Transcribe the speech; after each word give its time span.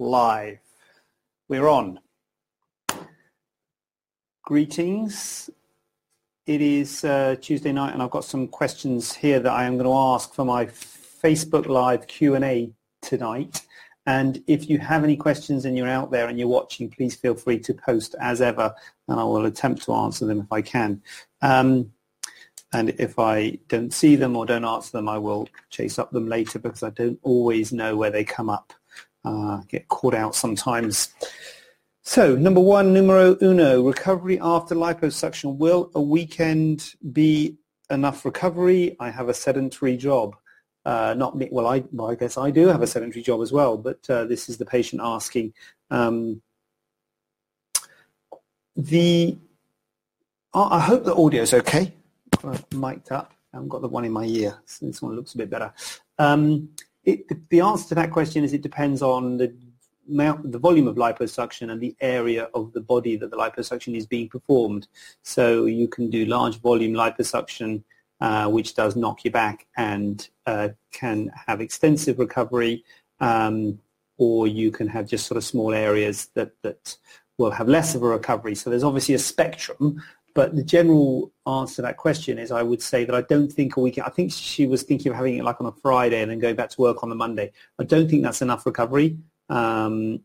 live. 0.00 0.58
We're 1.48 1.68
on. 1.68 2.00
Greetings. 4.42 5.50
It 6.46 6.62
is 6.62 7.04
uh, 7.04 7.36
Tuesday 7.40 7.70
night, 7.70 7.92
and 7.92 8.02
I've 8.02 8.10
got 8.10 8.24
some 8.24 8.48
questions 8.48 9.14
here 9.14 9.38
that 9.40 9.52
I 9.52 9.64
am 9.64 9.74
going 9.74 9.84
to 9.84 9.94
ask 9.94 10.34
for 10.34 10.44
my 10.44 10.64
Facebook 10.64 11.66
Live 11.66 12.06
Q&A 12.06 12.72
tonight. 13.02 13.66
And 14.06 14.42
if 14.46 14.70
you 14.70 14.78
have 14.78 15.04
any 15.04 15.16
questions 15.16 15.66
and 15.66 15.76
you're 15.76 15.86
out 15.86 16.10
there 16.10 16.28
and 16.28 16.38
you're 16.38 16.48
watching, 16.48 16.88
please 16.88 17.14
feel 17.14 17.34
free 17.34 17.58
to 17.60 17.74
post 17.74 18.14
as 18.20 18.40
ever, 18.40 18.74
and 19.06 19.20
I 19.20 19.24
will 19.24 19.44
attempt 19.44 19.82
to 19.82 19.92
answer 19.92 20.24
them 20.24 20.40
if 20.40 20.50
I 20.50 20.62
can. 20.62 21.02
Um, 21.42 21.92
and 22.72 22.90
if 22.98 23.18
I 23.18 23.58
don't 23.68 23.92
see 23.92 24.16
them 24.16 24.34
or 24.34 24.46
don't 24.46 24.64
answer 24.64 24.92
them, 24.92 25.10
I 25.10 25.18
will 25.18 25.46
chase 25.68 25.98
up 25.98 26.10
them 26.10 26.26
later 26.26 26.58
because 26.58 26.82
I 26.82 26.90
don't 26.90 27.18
always 27.22 27.70
know 27.70 27.96
where 27.96 28.10
they 28.10 28.24
come 28.24 28.48
up. 28.48 28.72
Uh, 29.24 29.60
get 29.68 29.88
caught 29.88 30.14
out 30.14 30.34
sometimes. 30.34 31.14
So, 32.02 32.34
number 32.36 32.60
one, 32.60 32.92
numero 32.92 33.36
uno, 33.42 33.82
recovery 33.82 34.38
after 34.40 34.74
liposuction. 34.74 35.58
Will 35.58 35.90
a 35.94 36.00
weekend 36.00 36.94
be 37.12 37.56
enough 37.90 38.24
recovery? 38.24 38.96
I 38.98 39.10
have 39.10 39.28
a 39.28 39.34
sedentary 39.34 39.96
job. 39.96 40.36
Uh, 40.84 41.14
not 41.16 41.36
me. 41.36 41.48
Well, 41.52 41.66
I, 41.66 41.84
well, 41.92 42.10
I 42.10 42.14
guess 42.14 42.38
I 42.38 42.50
do 42.50 42.68
have 42.68 42.80
a 42.80 42.86
sedentary 42.86 43.22
job 43.22 43.42
as 43.42 43.52
well, 43.52 43.76
but 43.76 44.08
uh, 44.08 44.24
this 44.24 44.48
is 44.48 44.56
the 44.56 44.64
patient 44.64 45.02
asking. 45.04 45.52
Um, 45.90 46.40
the 48.76 49.36
I 50.54 50.80
hope 50.80 51.04
the 51.04 51.14
audio 51.14 51.42
is 51.42 51.54
okay 51.54 51.92
mic'd 52.72 53.12
up. 53.12 53.32
I 53.52 53.56
haven't 53.56 53.68
got 53.68 53.82
the 53.82 53.88
one 53.88 54.04
in 54.04 54.12
my 54.12 54.24
ear, 54.24 54.58
so 54.64 54.86
this 54.86 55.02
one 55.02 55.16
looks 55.16 55.34
a 55.34 55.38
bit 55.38 55.50
better. 55.50 55.72
Um, 56.18 56.70
it, 57.04 57.48
the 57.48 57.60
answer 57.60 57.88
to 57.90 57.94
that 57.96 58.10
question 58.10 58.44
is 58.44 58.52
it 58.52 58.62
depends 58.62 59.02
on 59.02 59.38
the 59.38 59.54
the 60.10 60.58
volume 60.58 60.88
of 60.88 60.96
liposuction 60.96 61.70
and 61.70 61.80
the 61.80 61.94
area 62.00 62.48
of 62.54 62.72
the 62.72 62.80
body 62.80 63.16
that 63.16 63.30
the 63.30 63.36
liposuction 63.36 63.96
is 63.96 64.06
being 64.06 64.28
performed. 64.28 64.88
So 65.22 65.66
you 65.66 65.86
can 65.86 66.10
do 66.10 66.24
large 66.24 66.58
volume 66.60 66.94
liposuction, 66.94 67.84
uh, 68.20 68.48
which 68.48 68.74
does 68.74 68.96
knock 68.96 69.24
you 69.24 69.30
back 69.30 69.68
and 69.76 70.28
uh, 70.46 70.70
can 70.90 71.30
have 71.46 71.60
extensive 71.60 72.18
recovery, 72.18 72.84
um, 73.20 73.78
or 74.18 74.48
you 74.48 74.70
can 74.70 74.88
have 74.88 75.06
just 75.06 75.26
sort 75.26 75.38
of 75.38 75.44
small 75.44 75.72
areas 75.72 76.28
that, 76.34 76.52
that 76.62 76.96
will 77.38 77.52
have 77.52 77.68
less 77.68 77.94
of 77.94 78.02
a 78.02 78.08
recovery. 78.08 78.54
So 78.54 78.68
there's 78.68 78.84
obviously 78.84 79.14
a 79.14 79.18
spectrum, 79.18 80.02
but 80.34 80.54
the 80.54 80.62
general 80.62 81.32
answer 81.46 81.76
to 81.76 81.82
that 81.82 81.96
question 81.96 82.38
is 82.38 82.50
I 82.50 82.62
would 82.62 82.82
say 82.82 83.04
that 83.04 83.14
I 83.14 83.22
don't 83.22 83.52
think 83.52 83.76
a 83.76 83.80
weekend, 83.80 84.06
I 84.06 84.10
think 84.10 84.32
she 84.32 84.66
was 84.66 84.82
thinking 84.82 85.10
of 85.10 85.16
having 85.16 85.38
it 85.38 85.44
like 85.44 85.60
on 85.60 85.66
a 85.66 85.72
Friday 85.72 86.22
and 86.22 86.30
then 86.30 86.38
going 86.38 86.56
back 86.56 86.70
to 86.70 86.80
work 86.80 87.02
on 87.02 87.08
the 87.08 87.14
Monday. 87.14 87.52
I 87.78 87.84
don't 87.84 88.08
think 88.08 88.22
that's 88.22 88.42
enough 88.42 88.66
recovery. 88.66 89.18
Um, 89.48 90.20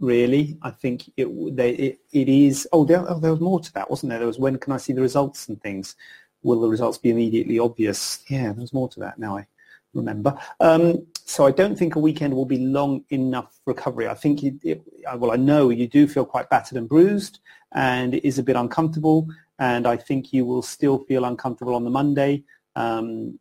really, 0.00 0.58
I 0.62 0.70
think 0.70 1.10
it, 1.16 1.56
they, 1.56 1.70
it, 1.70 2.00
it 2.12 2.28
is, 2.28 2.68
oh 2.72 2.84
there, 2.84 3.04
oh, 3.08 3.18
there 3.18 3.32
was 3.32 3.40
more 3.40 3.60
to 3.60 3.72
that, 3.74 3.90
wasn't 3.90 4.10
there? 4.10 4.18
There 4.18 4.26
was 4.26 4.38
when 4.38 4.58
can 4.58 4.72
I 4.72 4.78
see 4.78 4.92
the 4.92 5.02
results 5.02 5.48
and 5.48 5.60
things? 5.60 5.96
Will 6.42 6.60
the 6.60 6.68
results 6.68 6.98
be 6.98 7.10
immediately 7.10 7.58
obvious? 7.58 8.24
Yeah, 8.28 8.52
there's 8.52 8.72
more 8.72 8.88
to 8.90 9.00
that 9.00 9.18
now 9.18 9.38
I 9.38 9.46
remember. 9.94 10.38
Um, 10.60 11.06
so 11.28 11.44
I 11.44 11.50
don't 11.50 11.76
think 11.76 11.96
a 11.96 11.98
weekend 11.98 12.34
will 12.34 12.46
be 12.46 12.58
long 12.58 13.04
enough 13.10 13.58
recovery. 13.66 14.06
I 14.06 14.14
think, 14.14 14.44
it, 14.44 14.54
it, 14.62 14.82
well, 15.16 15.32
I 15.32 15.36
know 15.36 15.70
you 15.70 15.88
do 15.88 16.06
feel 16.06 16.24
quite 16.24 16.48
battered 16.48 16.78
and 16.78 16.88
bruised 16.88 17.40
and 17.74 18.14
it 18.14 18.24
is 18.24 18.38
a 18.38 18.44
bit 18.44 18.54
uncomfortable. 18.54 19.26
And 19.58 19.88
I 19.88 19.96
think 19.96 20.32
you 20.32 20.44
will 20.44 20.62
still 20.62 20.98
feel 20.98 21.24
uncomfortable 21.24 21.74
on 21.74 21.82
the 21.82 21.90
Monday. 21.90 22.44
Um, 22.76 23.40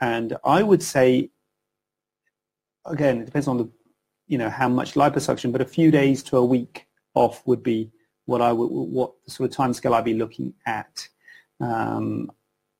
and 0.00 0.34
I 0.46 0.62
would 0.62 0.82
say, 0.82 1.30
again, 2.86 3.20
it 3.20 3.26
depends 3.26 3.48
on 3.48 3.58
the, 3.58 3.70
you 4.28 4.38
know, 4.38 4.48
how 4.48 4.70
much 4.70 4.94
liposuction, 4.94 5.52
but 5.52 5.60
a 5.60 5.66
few 5.66 5.90
days 5.90 6.22
to 6.24 6.38
a 6.38 6.44
week 6.44 6.86
off 7.12 7.46
would 7.46 7.62
be 7.62 7.90
what 8.24 8.40
I 8.40 8.50
would, 8.50 8.68
what 8.68 9.12
sort 9.26 9.50
of 9.50 9.54
time 9.54 9.74
scale 9.74 9.92
I'd 9.92 10.04
be 10.04 10.14
looking 10.14 10.54
at. 10.64 11.06
Um, 11.60 12.30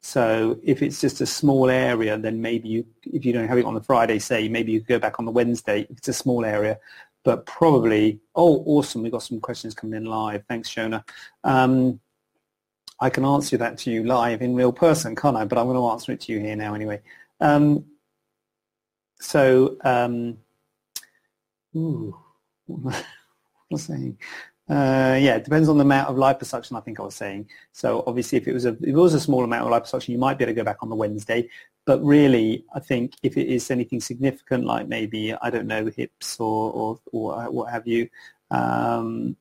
so 0.07 0.57
if 0.63 0.83
it's 0.83 1.01
just 1.01 1.21
a 1.21 1.27
small 1.27 1.69
area, 1.69 2.17
then 2.17 2.41
maybe 2.41 2.69
you, 2.69 2.87
if 3.03 3.25
you 3.25 3.33
don't 3.33 3.49
have 3.49 3.59
it 3.59 3.65
on 3.65 3.75
the 3.75 3.83
Friday, 3.83 4.21
say, 4.21 4.47
maybe 4.47 4.71
you 4.71 4.79
go 4.79 5.01
back 5.01 5.19
on 5.19 5.25
the 5.25 5.33
Wednesday. 5.33 5.85
It's 5.91 6.07
a 6.07 6.13
small 6.13 6.45
area, 6.45 6.79
but 7.25 7.45
probably, 7.45 8.21
oh, 8.37 8.63
awesome. 8.67 9.03
We've 9.03 9.11
got 9.11 9.25
some 9.25 9.41
questions 9.41 9.75
coming 9.75 9.97
in 9.97 10.05
live. 10.05 10.45
Thanks, 10.49 10.71
Shona. 10.71 11.03
Um, 11.43 11.99
I 13.01 13.11
can 13.11 13.25
answer 13.25 13.57
that 13.57 13.79
to 13.79 13.91
you 13.91 14.05
live 14.05 14.43
in 14.43 14.55
real 14.55 14.73
person, 14.73 15.17
can't 15.17 15.37
I? 15.37 15.45
But 15.45 15.59
I'm 15.59 15.67
going 15.67 15.77
to 15.77 15.91
answer 15.91 16.13
it 16.13 16.21
to 16.21 16.33
you 16.33 16.39
here 16.39 16.55
now 16.55 16.75
anyway. 16.75 17.03
Um, 17.41 17.85
so, 19.21 19.77
um, 19.83 20.39
ooh, 21.75 22.17
what 22.67 23.05
was 23.73 23.91
I 23.91 23.97
saying? 23.97 24.19
Uh, 24.69 25.17
yeah, 25.21 25.37
it 25.37 25.45
depends 25.45 25.69
on 25.69 25.79
the 25.79 25.85
amount 25.85 26.09
of 26.09 26.17
liposuction. 26.17 26.77
I 26.77 26.81
think 26.81 26.99
I 26.99 27.05
was 27.05 27.15
saying. 27.15 27.49
So 27.73 28.03
obviously, 28.07 28.39
if 28.39 28.49
it 28.49 28.53
was 28.53 28.65
a 28.65 28.71
if 28.71 28.89
it 28.89 28.93
was 28.95 29.15
a 29.15 29.21
small 29.21 29.45
amount 29.45 29.71
of 29.71 29.71
liposuction, 29.71 30.09
you 30.09 30.19
might 30.19 30.39
be 30.39 30.45
able 30.45 30.55
to 30.55 30.57
go 30.57 30.65
back 30.65 30.83
on 30.83 30.89
the 30.89 30.97
Wednesday. 30.97 31.49
But 31.85 32.03
really, 32.03 32.65
I 32.75 32.81
think 32.81 33.15
if 33.23 33.37
it 33.37 33.47
is 33.47 33.71
anything 33.71 34.01
significant, 34.01 34.65
like 34.65 34.89
maybe 34.89 35.35
I 35.35 35.51
don't 35.51 35.69
know 35.69 35.87
hips 35.87 36.41
or 36.41 36.73
or, 36.73 37.01
or 37.13 37.51
what 37.53 37.71
have 37.71 37.87
you, 37.87 38.09
um, 38.51 39.37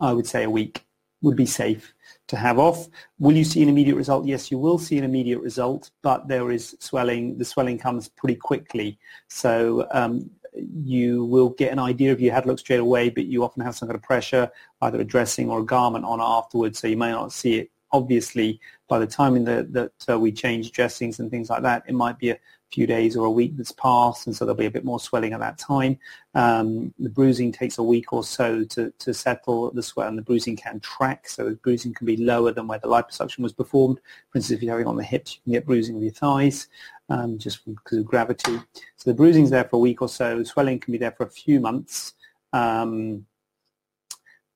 I 0.00 0.14
would 0.14 0.26
say 0.26 0.44
a 0.44 0.50
week 0.50 0.86
would 1.22 1.36
be 1.36 1.44
safe 1.44 1.92
to 2.28 2.36
have 2.36 2.58
off. 2.58 2.88
Will 3.18 3.36
you 3.36 3.44
see 3.44 3.62
an 3.62 3.68
immediate 3.68 3.96
result? 3.96 4.24
Yes, 4.26 4.50
you 4.50 4.58
will 4.58 4.78
see 4.78 4.96
an 4.96 5.04
immediate 5.04 5.40
result, 5.40 5.90
but 6.00 6.26
there 6.26 6.50
is 6.50 6.74
swelling. 6.80 7.36
The 7.36 7.44
swelling 7.44 7.76
comes 7.76 8.08
pretty 8.08 8.36
quickly. 8.36 8.98
So 9.28 9.86
um, 9.92 10.30
you 10.54 11.24
will 11.24 11.50
get 11.50 11.72
an 11.72 11.78
idea 11.78 12.12
of 12.12 12.20
your 12.20 12.34
head 12.34 12.46
look 12.46 12.58
straight 12.58 12.80
away, 12.80 13.10
but 13.10 13.26
you 13.26 13.44
often 13.44 13.62
have 13.62 13.76
some 13.76 13.88
kind 13.88 13.96
of 13.96 14.02
pressure, 14.02 14.50
either 14.82 15.00
a 15.00 15.04
dressing 15.04 15.50
or 15.50 15.60
a 15.60 15.64
garment 15.64 16.04
on 16.04 16.20
afterwards, 16.20 16.78
so 16.78 16.88
you 16.88 16.96
may 16.96 17.10
not 17.10 17.32
see 17.32 17.58
it. 17.58 17.70
Obviously, 17.92 18.60
by 18.88 18.98
the 19.00 19.06
time 19.06 19.42
the, 19.44 19.66
that 19.70 19.92
uh, 20.08 20.18
we 20.18 20.30
change 20.30 20.70
dressings 20.70 21.18
and 21.18 21.30
things 21.30 21.50
like 21.50 21.62
that, 21.62 21.82
it 21.88 21.94
might 21.94 22.18
be 22.18 22.30
a 22.30 22.38
few 22.72 22.86
days 22.86 23.16
or 23.16 23.26
a 23.26 23.30
week 23.30 23.56
that's 23.56 23.72
passed, 23.72 24.26
and 24.26 24.34
so 24.34 24.44
there'll 24.44 24.56
be 24.56 24.66
a 24.66 24.70
bit 24.70 24.84
more 24.84 25.00
swelling 25.00 25.32
at 25.32 25.40
that 25.40 25.58
time. 25.58 25.98
Um, 26.34 26.94
the 26.98 27.08
bruising 27.08 27.52
takes 27.52 27.78
a 27.78 27.82
week 27.82 28.12
or 28.12 28.22
so 28.22 28.64
to, 28.64 28.92
to 28.98 29.14
settle 29.14 29.70
the 29.72 29.82
sweat, 29.82 30.08
and 30.08 30.16
the 30.16 30.22
bruising 30.22 30.56
can 30.56 30.80
track, 30.80 31.28
so 31.28 31.44
the 31.44 31.56
bruising 31.56 31.94
can 31.94 32.06
be 32.06 32.16
lower 32.16 32.52
than 32.52 32.66
where 32.66 32.78
the 32.78 32.88
liposuction 32.88 33.40
was 33.40 33.52
performed. 33.52 34.00
For 34.30 34.38
instance, 34.38 34.56
if 34.56 34.62
you're 34.62 34.72
having 34.72 34.86
on 34.86 34.96
the 34.96 35.04
hips, 35.04 35.34
you 35.34 35.40
can 35.44 35.52
get 35.52 35.66
bruising 35.66 35.96
of 35.96 36.02
your 36.02 36.12
thighs 36.12 36.68
um, 37.10 37.38
just 37.38 37.64
because 37.66 37.98
of 37.98 38.06
gravity. 38.06 38.58
So 38.96 39.10
the 39.10 39.14
bruising's 39.14 39.50
there 39.50 39.64
for 39.64 39.76
a 39.76 39.80
week 39.80 40.00
or 40.00 40.08
so. 40.08 40.38
The 40.38 40.44
Swelling 40.44 40.78
can 40.78 40.92
be 40.92 40.98
there 40.98 41.12
for 41.12 41.24
a 41.24 41.30
few 41.30 41.60
months. 41.60 42.14
Um, 42.52 43.26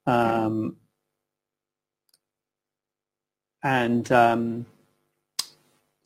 um, 0.07 0.77
and 3.63 4.11
um, 4.13 4.67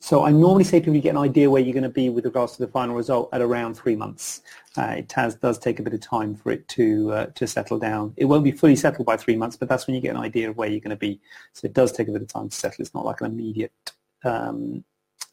so 0.09 0.25
I 0.25 0.31
normally 0.31 0.63
say 0.63 0.79
people 0.79 0.99
get 1.01 1.11
an 1.11 1.17
idea 1.17 1.51
where 1.51 1.61
you're 1.61 1.71
going 1.71 1.83
to 1.83 1.89
be 2.03 2.09
with 2.09 2.25
regards 2.25 2.53
to 2.53 2.65
the 2.65 2.71
final 2.71 2.95
result 2.95 3.29
at 3.31 3.41
around 3.41 3.75
three 3.75 3.95
months. 3.95 4.41
Uh, 4.75 4.95
it 4.97 5.11
has, 5.11 5.35
does 5.35 5.59
take 5.59 5.79
a 5.79 5.83
bit 5.83 5.93
of 5.93 6.01
time 6.01 6.33
for 6.33 6.51
it 6.51 6.67
to 6.69 7.11
uh, 7.11 7.25
to 7.35 7.45
settle 7.45 7.77
down. 7.77 8.15
It 8.17 8.25
won't 8.25 8.43
be 8.43 8.51
fully 8.51 8.75
settled 8.75 9.05
by 9.05 9.17
three 9.17 9.35
months, 9.35 9.55
but 9.55 9.69
that's 9.69 9.85
when 9.85 9.93
you 9.93 10.01
get 10.01 10.15
an 10.15 10.21
idea 10.21 10.49
of 10.49 10.57
where 10.57 10.67
you're 10.67 10.79
going 10.79 10.89
to 10.89 10.95
be. 10.95 11.21
So 11.53 11.67
it 11.67 11.73
does 11.73 11.91
take 11.91 12.07
a 12.07 12.11
bit 12.11 12.23
of 12.23 12.27
time 12.27 12.49
to 12.49 12.55
settle. 12.55 12.81
It's 12.81 12.95
not 12.95 13.05
like 13.05 13.21
an 13.21 13.27
immediate, 13.27 13.71
um, 14.23 14.83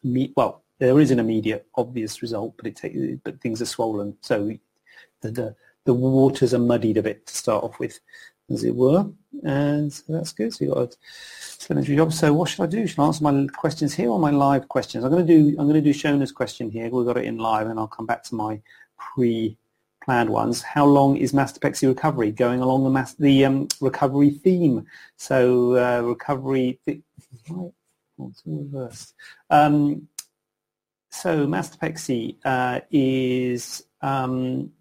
me- 0.03 0.33
well, 0.37 0.61
there 0.77 0.99
is 0.99 1.09
an 1.09 1.17
immediate 1.17 1.65
obvious 1.73 2.21
result, 2.21 2.53
but 2.55 2.67
it 2.67 2.75
takes, 2.75 2.99
but 3.23 3.41
things 3.41 3.63
are 3.63 3.65
swollen, 3.65 4.15
so 4.21 4.51
the, 5.21 5.31
the 5.31 5.55
the 5.85 5.93
waters 5.95 6.53
are 6.53 6.59
muddied 6.59 6.97
a 6.97 7.01
bit 7.01 7.25
to 7.25 7.35
start 7.35 7.63
off 7.63 7.79
with, 7.79 7.99
as 8.49 8.63
it 8.63 8.75
were, 8.75 9.09
and 9.43 9.91
so 9.91 10.03
that's 10.09 10.31
good. 10.31 10.53
So 10.53 10.65
you 10.65 10.73
got 10.73 10.93
a 10.93 10.97
sedentary 11.57 11.95
job. 11.95 12.13
So 12.13 12.33
what 12.33 12.49
should 12.49 12.63
I 12.63 12.67
do? 12.67 12.87
Should 12.87 12.99
I 12.99 13.05
answer 13.05 13.23
my 13.23 13.47
questions 13.47 13.93
here 13.93 14.09
or 14.09 14.19
my 14.19 14.31
live 14.31 14.67
questions? 14.67 15.03
I'm 15.03 15.11
going 15.11 15.25
to 15.25 15.33
do 15.33 15.49
I'm 15.59 15.67
going 15.67 15.81
to 15.81 15.81
do 15.81 15.93
Shona's 15.93 16.31
question 16.31 16.69
here. 16.69 16.89
We've 16.89 17.05
got 17.05 17.17
it 17.17 17.25
in 17.25 17.37
live, 17.37 17.67
and 17.67 17.79
I'll 17.79 17.87
come 17.87 18.05
back 18.05 18.23
to 18.23 18.35
my 18.35 18.61
pre-planned 18.97 20.29
ones. 20.29 20.61
How 20.61 20.85
long 20.85 21.17
is 21.17 21.33
mastopexy 21.33 21.87
recovery? 21.87 22.31
Going 22.31 22.61
along 22.61 22.83
the 22.83 22.89
mas- 22.89 23.15
the 23.15 23.45
um, 23.45 23.67
recovery 23.81 24.31
theme. 24.31 24.85
So 25.17 25.75
uh, 25.75 26.01
recovery. 26.01 26.79
Th-. 26.85 27.01
Oh, 27.51 27.73
it's 28.29 28.41
reversed. 28.45 29.13
Um, 29.49 30.07
so 31.09 31.47
mastopexy 31.47 32.37
uh, 32.45 32.81
is 32.91 33.83
um, 34.01 34.71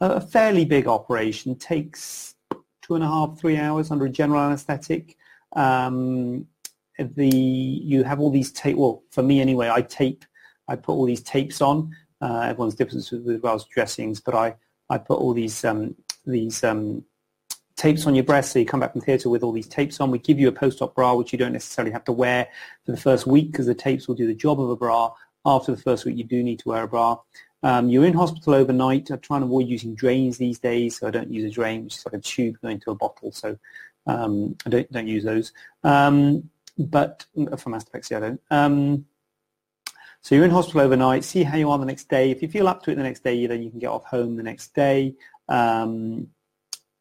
a 0.00 0.20
fairly 0.20 0.64
big 0.64 0.86
operation 0.86 1.56
takes 1.56 2.34
two 2.88 2.94
and 2.94 3.04
a 3.04 3.06
half, 3.06 3.38
three 3.38 3.58
hours 3.58 3.90
under 3.90 4.06
a 4.06 4.10
general 4.10 4.40
anaesthetic. 4.40 5.16
Um, 5.54 6.46
the 6.98 7.28
you 7.28 8.02
have 8.02 8.18
all 8.18 8.30
these 8.30 8.50
tape. 8.50 8.76
Well, 8.76 9.02
for 9.10 9.22
me 9.22 9.40
anyway, 9.40 9.70
I 9.70 9.82
tape. 9.82 10.24
I 10.66 10.74
put 10.76 10.92
all 10.92 11.04
these 11.04 11.22
tapes 11.22 11.60
on. 11.60 11.94
Uh, 12.20 12.40
everyone's 12.40 12.74
different 12.74 13.08
with 13.12 13.26
regards 13.26 13.64
to 13.64 13.70
dressings, 13.70 14.20
but 14.20 14.34
I 14.34 14.56
I 14.90 14.98
put 14.98 15.20
all 15.20 15.34
these 15.34 15.64
um, 15.64 15.94
these 16.26 16.64
um, 16.64 17.04
tapes 17.76 18.06
on 18.06 18.14
your 18.14 18.24
breast. 18.24 18.52
So 18.52 18.58
you 18.58 18.66
come 18.66 18.80
back 18.80 18.92
from 18.92 19.02
theatre 19.02 19.28
with 19.28 19.42
all 19.42 19.52
these 19.52 19.68
tapes 19.68 20.00
on. 20.00 20.10
We 20.10 20.18
give 20.18 20.40
you 20.40 20.48
a 20.48 20.52
post-op 20.52 20.94
bra, 20.94 21.14
which 21.14 21.32
you 21.32 21.38
don't 21.38 21.52
necessarily 21.52 21.92
have 21.92 22.04
to 22.04 22.12
wear 22.12 22.48
for 22.84 22.92
the 22.92 22.98
first 22.98 23.26
week 23.26 23.52
because 23.52 23.66
the 23.66 23.74
tapes 23.74 24.08
will 24.08 24.16
do 24.16 24.26
the 24.26 24.34
job 24.34 24.60
of 24.60 24.70
a 24.70 24.76
bra. 24.76 25.12
After 25.46 25.74
the 25.74 25.80
first 25.80 26.04
week, 26.04 26.16
you 26.16 26.24
do 26.24 26.42
need 26.42 26.58
to 26.60 26.68
wear 26.68 26.82
a 26.82 26.88
bra. 26.88 27.18
Um, 27.62 27.88
you're 27.88 28.04
in 28.04 28.14
hospital 28.14 28.54
overnight. 28.54 29.10
I 29.10 29.16
try 29.16 29.36
and 29.36 29.44
avoid 29.44 29.68
using 29.68 29.94
drains 29.94 30.38
these 30.38 30.58
days, 30.58 30.98
so 30.98 31.08
I 31.08 31.10
don't 31.10 31.32
use 31.32 31.50
a 31.50 31.54
drain, 31.54 31.84
which 31.84 31.96
is 31.96 32.06
like 32.06 32.14
a 32.14 32.18
tube 32.18 32.60
going 32.60 32.80
to 32.80 32.92
a 32.92 32.94
bottle. 32.94 33.32
So 33.32 33.58
um, 34.06 34.56
I 34.64 34.70
don't 34.70 34.92
don't 34.92 35.06
use 35.08 35.24
those. 35.24 35.52
Um, 35.82 36.50
but 36.78 37.26
for 37.34 37.70
mastopexy, 37.70 38.16
I 38.16 38.20
don't. 38.20 38.40
Um, 38.50 39.06
so 40.20 40.34
you're 40.34 40.44
in 40.44 40.50
hospital 40.50 40.82
overnight. 40.82 41.24
See 41.24 41.42
how 41.42 41.56
you 41.56 41.70
are 41.70 41.78
the 41.78 41.84
next 41.84 42.08
day. 42.08 42.30
If 42.30 42.42
you 42.42 42.48
feel 42.48 42.68
up 42.68 42.82
to 42.82 42.90
it 42.90 42.96
the 42.96 43.02
next 43.02 43.24
day, 43.24 43.46
then 43.46 43.62
you 43.62 43.70
can 43.70 43.78
get 43.78 43.90
off 43.90 44.04
home 44.04 44.36
the 44.36 44.42
next 44.42 44.74
day. 44.74 45.14
Um, 45.48 46.28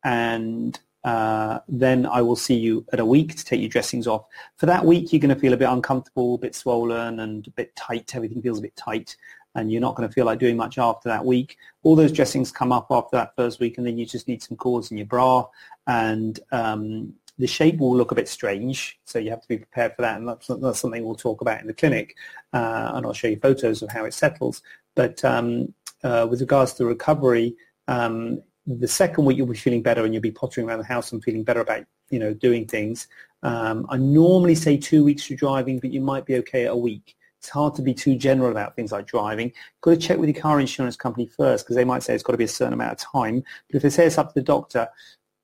and 0.03 0.80
uh, 1.07 1.59
then 1.69 2.06
I 2.06 2.21
will 2.21 2.36
see 2.36 2.57
you 2.57 2.86
at 2.92 3.00
a 3.00 3.06
week 3.06 3.33
to 3.38 3.45
take 3.45 3.62
your 3.62 3.69
dressings 3.69 4.07
off. 4.07 4.25
For 4.57 4.65
that 4.65 4.83
week, 4.83 5.13
you're 5.13 5.21
going 5.21 5.33
to 5.33 5.39
feel 5.39 5.54
a 5.54 5.57
bit 5.63 5.69
uncomfortable, 5.69 6.36
a 6.36 6.38
bit 6.38 6.54
swollen, 6.54 7.21
and 7.21 7.48
a 7.48 7.51
bit 7.51 7.74
tight. 7.77 8.13
Everything 8.13 8.42
feels 8.42 8.59
a 8.59 8.63
bit 8.63 8.75
tight, 8.75 9.15
and 9.56 9.71
you're 9.71 9.80
not 9.80 9.95
going 9.95 10.09
to 10.09 10.13
feel 10.13 10.25
like 10.25 10.38
doing 10.38 10.57
much 10.57 10.77
after 10.77 11.07
that 11.07 11.24
week. 11.24 11.57
All 11.83 11.95
those 11.95 12.12
dressings 12.12 12.51
come 12.51 12.74
up 12.74 12.88
after 12.92 13.15
that 13.15 13.38
first 13.38 13.62
week, 13.62 13.77
and 13.77 13.88
then 13.88 13.98
you 13.98 14.06
just 14.06 14.27
need 14.27 14.44
some 14.44 14.57
cords 14.57 14.92
in 14.92 14.98
your 14.98 15.07
bra, 15.07 15.48
and 15.88 16.42
um, 16.51 17.13
the 17.39 17.48
shape 17.48 17.77
will 17.77 17.95
look 17.95 18.12
a 18.12 18.15
bit 18.15 18.27
strange, 18.27 19.00
so 19.06 19.18
you 19.18 19.30
have 19.30 19.42
to 19.42 19.48
be 19.48 19.60
prepared 19.60 19.95
for 19.95 20.01
that, 20.01 20.18
and 20.18 20.27
that's, 20.27 20.48
that's 20.48 20.80
something 20.81 21.06
we'll 21.06 21.15
talk 21.15 21.39
about 21.39 21.62
in 21.62 21.68
the 21.68 21.74
clinic, 21.74 22.18
uh, 22.51 22.92
and 22.95 23.06
I'll 23.06 23.13
show 23.13 23.30
you 23.30 23.39
photos 23.39 23.81
of 23.81 23.89
how 23.89 24.03
it 24.03 24.13
settles. 24.13 24.62
But 24.94 25.24
um, 25.24 25.74
uh, 26.03 26.27
with 26.30 26.42
regards 26.42 26.74
to 26.74 26.86
recovery, 26.86 27.56
um, 27.88 28.42
the 28.68 28.88
second 28.88 29.25
week 29.25 29.38
you'll 29.38 29.48
be 29.48 29.58
feeling 29.58 29.81
better 29.81 30.04
and 30.04 30.14
you'll 30.14 30.22
be 30.22 30.31
pottering 30.31 30.68
around 30.68 30.80
the 30.80 30.86
house 30.86 31.12
and 31.12 31.24
feeling 31.24 31.44
better 31.44 31.62
about 31.62 31.86
you 32.10 32.19
know 32.19 32.34
doing 32.34 32.66
things. 32.66 33.08
Um, 33.44 33.86
I 33.90 33.98
normally 33.98 34.56
say 34.56 34.78
two 34.78 35.04
weeks 35.04 35.25
for 35.25 35.36
driving, 35.36 35.80
but 35.80 35.92
you 35.92 36.02
might 36.02 36.25
be 36.25 36.36
okay 36.38 36.66
at 36.66 36.72
a 36.72 36.78
week. 36.78 37.16
It's 37.40 37.50
hard 37.50 37.75
to 37.75 37.81
be 37.81 37.94
too 37.94 38.16
general 38.16 38.52
about 38.52 38.75
things 38.75 38.92
like 38.92 39.08
driving. 39.08 39.54
Got 39.81 39.92
to 39.92 39.98
check 39.98 40.18
with 40.18 40.30
your 40.30 40.42
car 40.42 40.60
insurance 40.60 40.96
company 40.96 41.28
first 41.28 41.66
because 41.66 41.75
they 41.75 41.86
might 41.86 42.04
say 42.04 42.14
it's 42.14 42.24
got 42.24 42.34
to 42.34 42.38
be 42.38 42.44
a 42.44 42.48
certain 42.48 42.74
amount 42.74 42.94
of 42.94 42.98
time. 42.98 43.44
But 43.69 43.78
if 43.78 43.84
they 43.84 43.90
say 43.90 44.06
it's 44.06 44.18
up 44.18 44.30
to 44.30 44.34
the 44.34 44.42
doctor, 44.42 44.90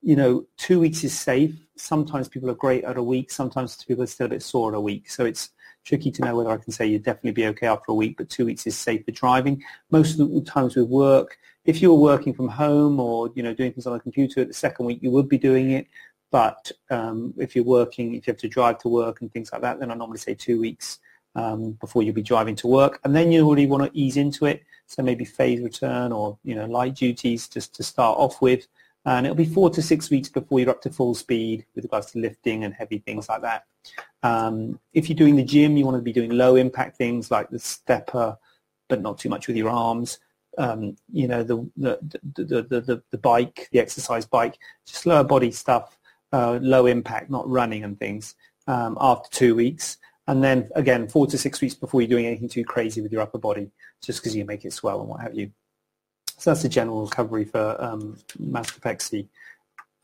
you 0.02 0.16
know, 0.16 0.44
two 0.58 0.80
weeks 0.80 1.02
is 1.04 1.18
safe. 1.18 1.54
Sometimes 1.76 2.28
people 2.28 2.50
are 2.50 2.54
great 2.54 2.84
at 2.84 2.98
a 2.98 3.02
week. 3.02 3.30
Sometimes 3.30 3.82
people 3.84 4.04
are 4.04 4.08
still 4.08 4.26
a 4.26 4.30
bit 4.30 4.42
sore 4.42 4.72
at 4.72 4.76
a 4.76 4.80
week. 4.80 5.08
So 5.08 5.24
it's 5.24 5.50
tricky 5.84 6.10
to 6.10 6.22
know 6.22 6.36
whether 6.36 6.50
I 6.50 6.56
can 6.56 6.72
say 6.72 6.86
you'd 6.86 7.04
definitely 7.04 7.32
be 7.32 7.46
okay 7.46 7.68
after 7.68 7.92
a 7.92 7.94
week, 7.94 8.16
but 8.18 8.28
two 8.28 8.46
weeks 8.46 8.66
is 8.66 8.76
safe 8.76 9.04
for 9.04 9.12
driving. 9.12 9.62
Most 9.90 10.18
of 10.18 10.30
the 10.30 10.40
times 10.40 10.76
with 10.76 10.88
work, 10.88 11.38
if 11.64 11.80
you 11.80 11.90
were 11.90 11.98
working 11.98 12.34
from 12.34 12.48
home 12.48 13.00
or 13.00 13.30
you 13.34 13.42
know 13.42 13.54
doing 13.54 13.72
things 13.72 13.86
on 13.86 13.94
a 13.94 14.00
computer, 14.00 14.40
at 14.40 14.48
the 14.48 14.54
second 14.54 14.86
week 14.86 14.98
you 15.02 15.10
would 15.10 15.28
be 15.28 15.38
doing 15.38 15.72
it. 15.72 15.86
But 16.30 16.70
um, 16.90 17.32
if 17.38 17.54
you're 17.54 17.64
working, 17.64 18.14
if 18.14 18.26
you 18.26 18.32
have 18.32 18.40
to 18.40 18.48
drive 18.48 18.78
to 18.78 18.88
work 18.88 19.20
and 19.20 19.32
things 19.32 19.52
like 19.52 19.62
that, 19.62 19.78
then 19.78 19.90
I 19.90 19.94
normally 19.94 20.18
say 20.18 20.34
two 20.34 20.60
weeks 20.60 20.98
um, 21.36 21.72
before 21.72 22.02
you'll 22.02 22.14
be 22.14 22.22
driving 22.22 22.56
to 22.56 22.66
work, 22.66 23.00
and 23.04 23.14
then 23.14 23.32
you 23.32 23.46
already 23.46 23.66
want 23.66 23.84
to 23.84 23.98
ease 23.98 24.16
into 24.16 24.46
it. 24.46 24.62
So 24.86 25.02
maybe 25.02 25.24
phase 25.24 25.60
return 25.60 26.12
or 26.12 26.38
you 26.44 26.54
know 26.54 26.66
light 26.66 26.96
duties 26.96 27.48
just 27.48 27.74
to 27.76 27.82
start 27.82 28.18
off 28.18 28.42
with, 28.42 28.66
and 29.06 29.26
it'll 29.26 29.36
be 29.36 29.44
four 29.46 29.70
to 29.70 29.80
six 29.82 30.10
weeks 30.10 30.28
before 30.28 30.60
you're 30.60 30.70
up 30.70 30.82
to 30.82 30.90
full 30.90 31.14
speed 31.14 31.64
with 31.74 31.84
regards 31.84 32.10
to 32.12 32.18
lifting 32.18 32.64
and 32.64 32.74
heavy 32.74 32.98
things 32.98 33.28
like 33.28 33.42
that. 33.42 33.64
Um, 34.22 34.80
if 34.92 35.08
you're 35.08 35.16
doing 35.16 35.36
the 35.36 35.44
gym, 35.44 35.76
you 35.76 35.84
want 35.84 35.96
to 35.96 36.02
be 36.02 36.12
doing 36.12 36.30
low 36.30 36.56
impact 36.56 36.96
things 36.96 37.30
like 37.30 37.48
the 37.48 37.58
stepper, 37.58 38.36
but 38.88 39.00
not 39.00 39.18
too 39.18 39.28
much 39.28 39.46
with 39.46 39.56
your 39.56 39.70
arms 39.70 40.18
um, 40.58 40.96
you 41.12 41.28
know, 41.28 41.42
the, 41.42 41.56
the, 41.76 41.98
the, 42.36 42.62
the, 42.62 43.02
the, 43.10 43.18
bike, 43.18 43.68
the 43.72 43.78
exercise 43.78 44.26
bike, 44.26 44.58
just 44.86 45.06
lower 45.06 45.24
body 45.24 45.50
stuff, 45.50 45.98
uh, 46.32 46.58
low 46.62 46.86
impact, 46.86 47.30
not 47.30 47.48
running 47.48 47.84
and 47.84 47.98
things 47.98 48.34
um, 48.66 48.96
after 49.00 49.28
two 49.30 49.54
weeks. 49.54 49.98
And 50.26 50.42
then 50.42 50.70
again, 50.74 51.08
four 51.08 51.26
to 51.26 51.36
six 51.36 51.60
weeks 51.60 51.74
before 51.74 52.00
you're 52.00 52.08
doing 52.08 52.26
anything 52.26 52.48
too 52.48 52.64
crazy 52.64 53.00
with 53.02 53.12
your 53.12 53.22
upper 53.22 53.38
body, 53.38 53.70
just 54.02 54.20
because 54.20 54.34
you 54.34 54.44
make 54.44 54.64
it 54.64 54.72
swell 54.72 55.00
and 55.00 55.08
what 55.08 55.20
have 55.20 55.34
you. 55.34 55.50
So 56.38 56.50
that's 56.50 56.62
the 56.62 56.68
general 56.68 57.04
recovery 57.04 57.44
for 57.44 57.76
um, 57.82 58.16
mastopexy. 58.40 59.28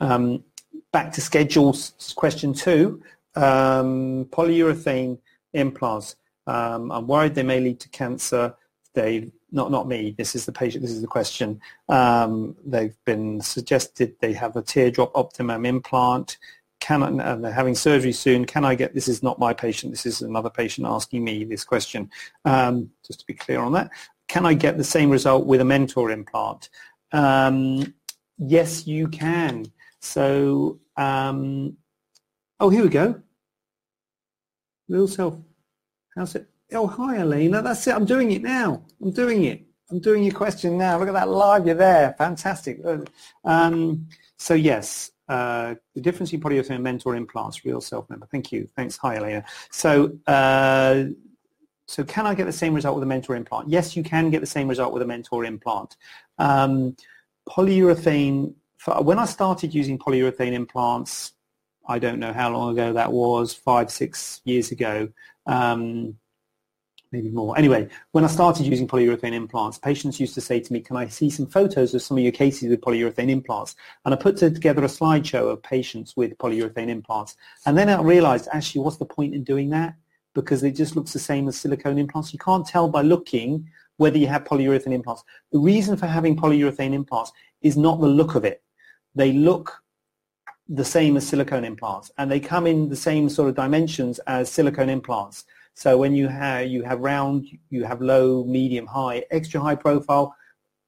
Um, 0.00 0.44
back 0.93 1.12
to 1.12 1.20
schedule 1.20 1.76
question 2.14 2.52
two, 2.52 3.02
um, 3.35 4.26
polyurethane 4.26 5.19
implants. 5.52 6.17
Um, 6.47 6.91
I'm 6.93 7.06
worried 7.06 7.35
they 7.35 7.43
may 7.43 7.61
lead 7.61 7.81
to 7.81 7.88
cancer. 7.88 8.55
They 8.94 9.31
not 9.52 9.70
not 9.70 9.88
me. 9.88 10.14
This 10.17 10.35
is 10.35 10.47
the 10.47 10.52
patient. 10.52 10.82
This 10.82 10.93
is 10.93 11.00
the 11.00 11.06
question. 11.06 11.61
Um, 11.88 12.56
they've 12.64 12.97
been 13.05 13.41
suggested 13.41 14.14
they 14.20 14.32
have 14.32 14.56
a 14.56 14.62
teardrop 14.62 15.12
optimum 15.14 15.67
implant. 15.67 16.38
Can 16.81 17.02
I, 17.02 17.08
and 17.08 17.44
they're 17.44 17.52
having 17.52 17.75
surgery 17.75 18.12
soon. 18.12 18.47
Can 18.47 18.64
I 18.64 18.75
get? 18.75 18.94
This 18.94 19.08
is 19.08 19.23
not 19.23 19.38
my 19.38 19.52
patient. 19.52 19.93
This 19.93 20.06
is 20.06 20.23
another 20.23 20.49
patient 20.49 20.87
asking 20.87 21.23
me 21.23 21.44
this 21.44 21.64
question. 21.64 22.11
Um, 22.44 22.91
just 23.06 23.20
to 23.20 23.26
be 23.26 23.35
clear 23.35 23.61
on 23.61 23.73
that, 23.73 23.91
can 24.29 24.47
I 24.47 24.55
get 24.55 24.79
the 24.79 24.85
same 24.85 25.11
result 25.11 25.47
with 25.47 25.61
a 25.61 25.64
mentor 25.64 26.11
implant? 26.11 26.70
Um, 27.12 27.94
yes, 28.38 28.87
you 28.87 29.08
can. 29.08 29.67
So, 30.00 30.79
um, 30.97 31.76
oh, 32.61 32.70
here 32.70 32.82
we 32.82 32.88
go. 32.88 33.20
Little 34.88 35.08
self. 35.08 35.37
How's 36.17 36.35
it? 36.35 36.47
Oh, 36.72 36.87
hi, 36.87 37.19
Elena. 37.19 37.62
That's 37.62 37.87
it. 37.87 37.94
I'm 37.94 38.05
doing 38.05 38.31
it 38.31 38.43
now. 38.43 38.84
I'm 39.02 39.11
doing 39.11 39.44
it. 39.44 39.67
I'm 39.90 39.99
doing 39.99 40.22
your 40.22 40.34
question 40.34 40.78
now. 40.78 40.99
Look 40.99 41.08
at 41.08 41.14
that 41.14 41.28
live. 41.28 41.67
You're 41.67 41.75
there. 41.75 42.14
Fantastic. 42.17 42.81
Um, 43.44 44.06
so 44.38 44.55
yes, 44.55 45.11
uh, 45.28 45.75
the 45.94 46.00
difference 46.00 46.32
in 46.32 46.40
polyurethane 46.40 46.76
and 46.76 46.84
mentor 46.84 47.17
implants, 47.17 47.64
real 47.64 47.81
self-member. 47.81 48.26
Thank 48.31 48.52
you. 48.52 48.69
Thanks. 48.76 48.96
Hi, 48.99 49.17
Elena. 49.17 49.44
So, 49.72 50.17
uh, 50.28 51.06
so 51.88 52.05
can 52.05 52.25
I 52.25 52.34
get 52.34 52.44
the 52.44 52.52
same 52.52 52.73
result 52.73 52.94
with 52.94 53.02
a 53.02 53.06
mentor 53.06 53.34
implant? 53.34 53.69
Yes, 53.69 53.96
you 53.96 54.05
can 54.05 54.31
get 54.31 54.40
the 54.40 54.46
same 54.46 54.69
result 54.69 54.93
with 54.93 55.02
a 55.02 55.06
mentor 55.06 55.44
implant. 55.44 55.96
Um, 56.38 56.96
polyurethane, 57.49 58.55
for, 58.76 59.02
when 59.02 59.18
I 59.18 59.25
started 59.25 59.75
using 59.75 59.99
polyurethane 59.99 60.52
implants, 60.52 61.33
I 61.88 61.99
don't 61.99 62.21
know 62.21 62.33
how 62.33 62.50
long 62.50 62.73
ago 62.73 62.92
that 62.92 63.12
was, 63.12 63.52
five, 63.52 63.90
six 63.90 64.40
years 64.44 64.71
ago, 64.71 65.09
um, 65.47 66.14
maybe 67.12 67.31
more. 67.31 67.57
Anyway, 67.59 67.88
when 68.12 68.25
I 68.25 68.29
started 68.29 68.67
using 68.67 68.87
polyurethane 68.87 69.33
implants, 69.33 69.79
patients 69.79 70.21
used 70.21 70.35
to 70.35 70.40
say 70.40 70.61
to 70.61 70.73
me, 70.73 70.81
can 70.81 70.97
I 70.97 71.09
see 71.09 71.29
some 71.31 71.47
photos 71.47 71.95
of 71.95 72.02
some 72.02 72.17
of 72.17 72.23
your 72.23 72.33
cases 72.33 72.71
with 72.71 72.81
polyurethane 72.81 73.29
implants? 73.29 73.76
And 74.05 74.14
I 74.14 74.17
put 74.17 74.37
together 74.37 74.85
a 74.85 74.88
slideshow 74.88 75.50
of 75.50 75.62
patients 75.62 76.17
with 76.17 76.38
polyurethane 76.38 76.88
implants. 76.88 77.37
And 77.67 77.76
then 77.76 77.88
I 77.88 78.00
realized, 78.00 78.49
actually, 78.52 78.83
what's 78.83 78.99
the 78.99 79.05
point 79.05 79.35
in 79.35 79.43
doing 79.43 79.71
that? 79.71 79.95
Because 80.35 80.62
it 80.62 80.73
just 80.73 80.95
looks 80.95 81.12
the 81.12 81.19
same 81.19 81.49
as 81.49 81.57
silicone 81.57 81.99
implants. 81.99 82.33
You 82.33 82.38
can't 82.38 82.67
tell 82.67 82.88
by 82.88 83.02
looking 83.02 83.69
whether 83.97 84.17
you 84.17 84.29
have 84.29 84.45
polyurethane 84.45 84.93
implants. 84.93 85.25
The 85.52 85.59
reason 85.59 85.97
for 85.97 86.07
having 86.07 86.37
polyurethane 86.37 86.95
implants 86.95 87.33
is 87.61 87.76
not 87.76 88.00
the 88.00 88.07
look 88.07 88.35
of 88.35 88.45
it. 88.45 88.62
They 89.14 89.33
look 89.33 89.83
the 90.69 90.85
same 90.85 91.17
as 91.17 91.26
silicone 91.26 91.64
implants 91.64 92.12
and 92.17 92.31
they 92.31 92.38
come 92.38 92.64
in 92.64 92.88
the 92.88 92.97
same 92.97 93.29
sort 93.29 93.49
of 93.49 93.57
dimensions 93.57 94.21
as 94.21 94.49
silicone 94.49 94.88
implants. 94.88 95.45
So 95.74 95.96
when 95.96 96.14
you 96.14 96.28
have 96.28 96.66
you 96.68 96.82
have 96.82 97.00
round, 97.00 97.46
you 97.70 97.84
have 97.84 98.00
low, 98.00 98.44
medium, 98.44 98.86
high, 98.86 99.24
extra 99.30 99.60
high 99.60 99.76
profile. 99.76 100.34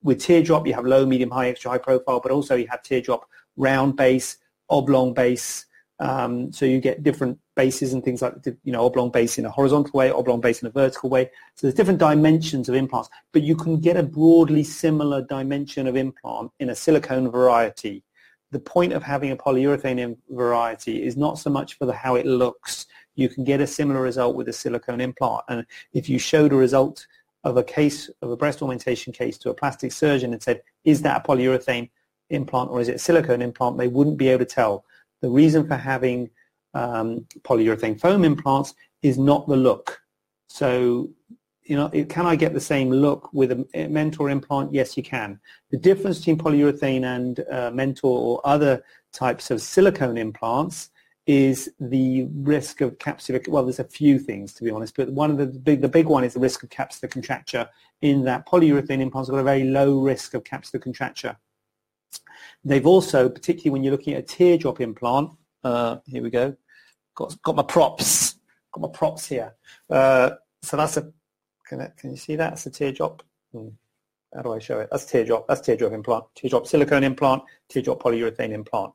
With 0.02 0.20
teardrop, 0.20 0.66
you 0.66 0.74
have 0.74 0.84
low, 0.84 1.06
medium, 1.06 1.30
high, 1.30 1.48
extra 1.48 1.70
high 1.70 1.78
profile, 1.78 2.20
but 2.20 2.32
also 2.32 2.56
you 2.56 2.66
have 2.68 2.82
teardrop 2.82 3.28
round 3.56 3.96
base, 3.96 4.38
oblong 4.68 5.14
base. 5.14 5.66
Um, 6.00 6.52
so 6.52 6.66
you 6.66 6.80
get 6.80 7.04
different 7.04 7.38
bases 7.54 7.92
and 7.92 8.02
things 8.02 8.22
like 8.22 8.34
you 8.64 8.72
know 8.72 8.84
oblong 8.84 9.10
base 9.10 9.38
in 9.38 9.44
a 9.44 9.50
horizontal 9.50 9.96
way, 9.96 10.10
oblong 10.10 10.40
base 10.40 10.62
in 10.62 10.68
a 10.68 10.70
vertical 10.70 11.10
way. 11.10 11.30
So 11.54 11.66
there's 11.66 11.74
different 11.74 12.00
dimensions 12.00 12.68
of 12.68 12.74
implants, 12.74 13.08
but 13.32 13.42
you 13.42 13.54
can 13.54 13.78
get 13.78 13.96
a 13.96 14.02
broadly 14.02 14.64
similar 14.64 15.22
dimension 15.22 15.86
of 15.86 15.96
implant 15.96 16.50
in 16.60 16.70
a 16.70 16.74
silicone 16.74 17.30
variety. 17.30 18.04
The 18.50 18.58
point 18.58 18.92
of 18.92 19.02
having 19.02 19.30
a 19.30 19.36
polyurethane 19.36 20.16
variety 20.30 21.04
is 21.04 21.16
not 21.16 21.38
so 21.38 21.50
much 21.50 21.78
for 21.78 21.86
the 21.86 21.92
how 21.92 22.16
it 22.16 22.26
looks 22.26 22.86
you 23.14 23.28
can 23.28 23.44
get 23.44 23.60
a 23.60 23.66
similar 23.66 24.00
result 24.00 24.36
with 24.36 24.48
a 24.48 24.52
silicone 24.52 25.00
implant. 25.00 25.42
And 25.48 25.66
if 25.92 26.08
you 26.08 26.18
showed 26.18 26.52
a 26.52 26.56
result 26.56 27.06
of 27.44 27.56
a 27.56 27.64
case 27.64 28.10
of 28.22 28.30
a 28.30 28.36
breast 28.36 28.62
augmentation 28.62 29.12
case 29.12 29.36
to 29.38 29.50
a 29.50 29.54
plastic 29.54 29.92
surgeon 29.92 30.32
and 30.32 30.42
said, 30.42 30.62
is 30.84 31.02
that 31.02 31.24
a 31.24 31.28
polyurethane 31.28 31.90
implant 32.30 32.70
or 32.70 32.80
is 32.80 32.88
it 32.88 32.96
a 32.96 32.98
silicone 32.98 33.42
implant, 33.42 33.78
they 33.78 33.88
wouldn't 33.88 34.16
be 34.16 34.28
able 34.28 34.44
to 34.44 34.50
tell. 34.50 34.84
The 35.20 35.30
reason 35.30 35.66
for 35.66 35.76
having 35.76 36.30
um, 36.74 37.26
polyurethane 37.42 38.00
foam 38.00 38.24
implants 38.24 38.74
is 39.02 39.18
not 39.18 39.46
the 39.48 39.56
look. 39.56 40.00
So 40.48 41.10
you 41.64 41.76
know, 41.76 41.88
can 42.08 42.26
I 42.26 42.34
get 42.36 42.54
the 42.54 42.60
same 42.60 42.90
look 42.90 43.32
with 43.32 43.52
a 43.52 43.88
mentor 43.88 44.30
implant? 44.30 44.74
Yes, 44.74 44.96
you 44.96 45.02
can. 45.02 45.38
The 45.70 45.76
difference 45.76 46.18
between 46.18 46.38
polyurethane 46.38 47.04
and 47.04 47.44
uh, 47.50 47.70
mentor 47.72 48.18
or 48.18 48.40
other 48.44 48.82
types 49.12 49.50
of 49.50 49.62
silicone 49.62 50.16
implants 50.16 50.90
is 51.26 51.72
the 51.78 52.26
risk 52.32 52.80
of 52.80 52.98
capsular, 52.98 53.46
well, 53.48 53.62
there's 53.62 53.78
a 53.78 53.84
few 53.84 54.18
things 54.18 54.52
to 54.54 54.64
be 54.64 54.70
honest, 54.70 54.96
but 54.96 55.10
one 55.10 55.30
of 55.30 55.38
the 55.38 55.46
big, 55.46 55.80
the 55.80 55.88
big 55.88 56.06
one 56.06 56.24
is 56.24 56.34
the 56.34 56.40
risk 56.40 56.62
of 56.62 56.68
capsular 56.70 57.10
contracture 57.10 57.68
in 58.00 58.24
that 58.24 58.46
polyurethane 58.46 59.00
implants 59.00 59.28
have 59.28 59.34
got 59.34 59.40
a 59.40 59.44
very 59.44 59.64
low 59.64 60.00
risk 60.00 60.34
of 60.34 60.42
capsular 60.42 60.82
contracture. 60.82 61.36
They've 62.64 62.86
also, 62.86 63.28
particularly 63.28 63.70
when 63.70 63.84
you're 63.84 63.92
looking 63.92 64.14
at 64.14 64.20
a 64.20 64.26
teardrop 64.26 64.80
implant, 64.80 65.30
uh, 65.62 65.96
here 66.06 66.22
we 66.22 66.30
go, 66.30 66.56
got, 67.14 67.40
got 67.42 67.56
my 67.56 67.62
props, 67.62 68.36
got 68.72 68.80
my 68.80 68.88
props 68.88 69.26
here. 69.26 69.54
Uh, 69.88 70.30
so 70.62 70.76
that's 70.76 70.96
a, 70.96 71.12
can, 71.66 71.82
I, 71.82 71.90
can 71.96 72.10
you 72.10 72.16
see 72.16 72.36
that? 72.36 72.54
It's 72.54 72.66
a 72.66 72.70
teardrop. 72.70 73.22
Hmm. 73.52 73.68
How 74.34 74.42
do 74.42 74.52
I 74.54 74.58
show 74.58 74.80
it? 74.80 74.88
That's 74.90 75.04
teardrop. 75.04 75.46
That's 75.46 75.60
teardrop 75.60 75.92
implant. 75.92 76.24
Teardrop 76.34 76.66
silicone 76.66 77.04
implant. 77.04 77.42
Teardrop 77.68 78.02
polyurethane 78.02 78.52
implant. 78.52 78.92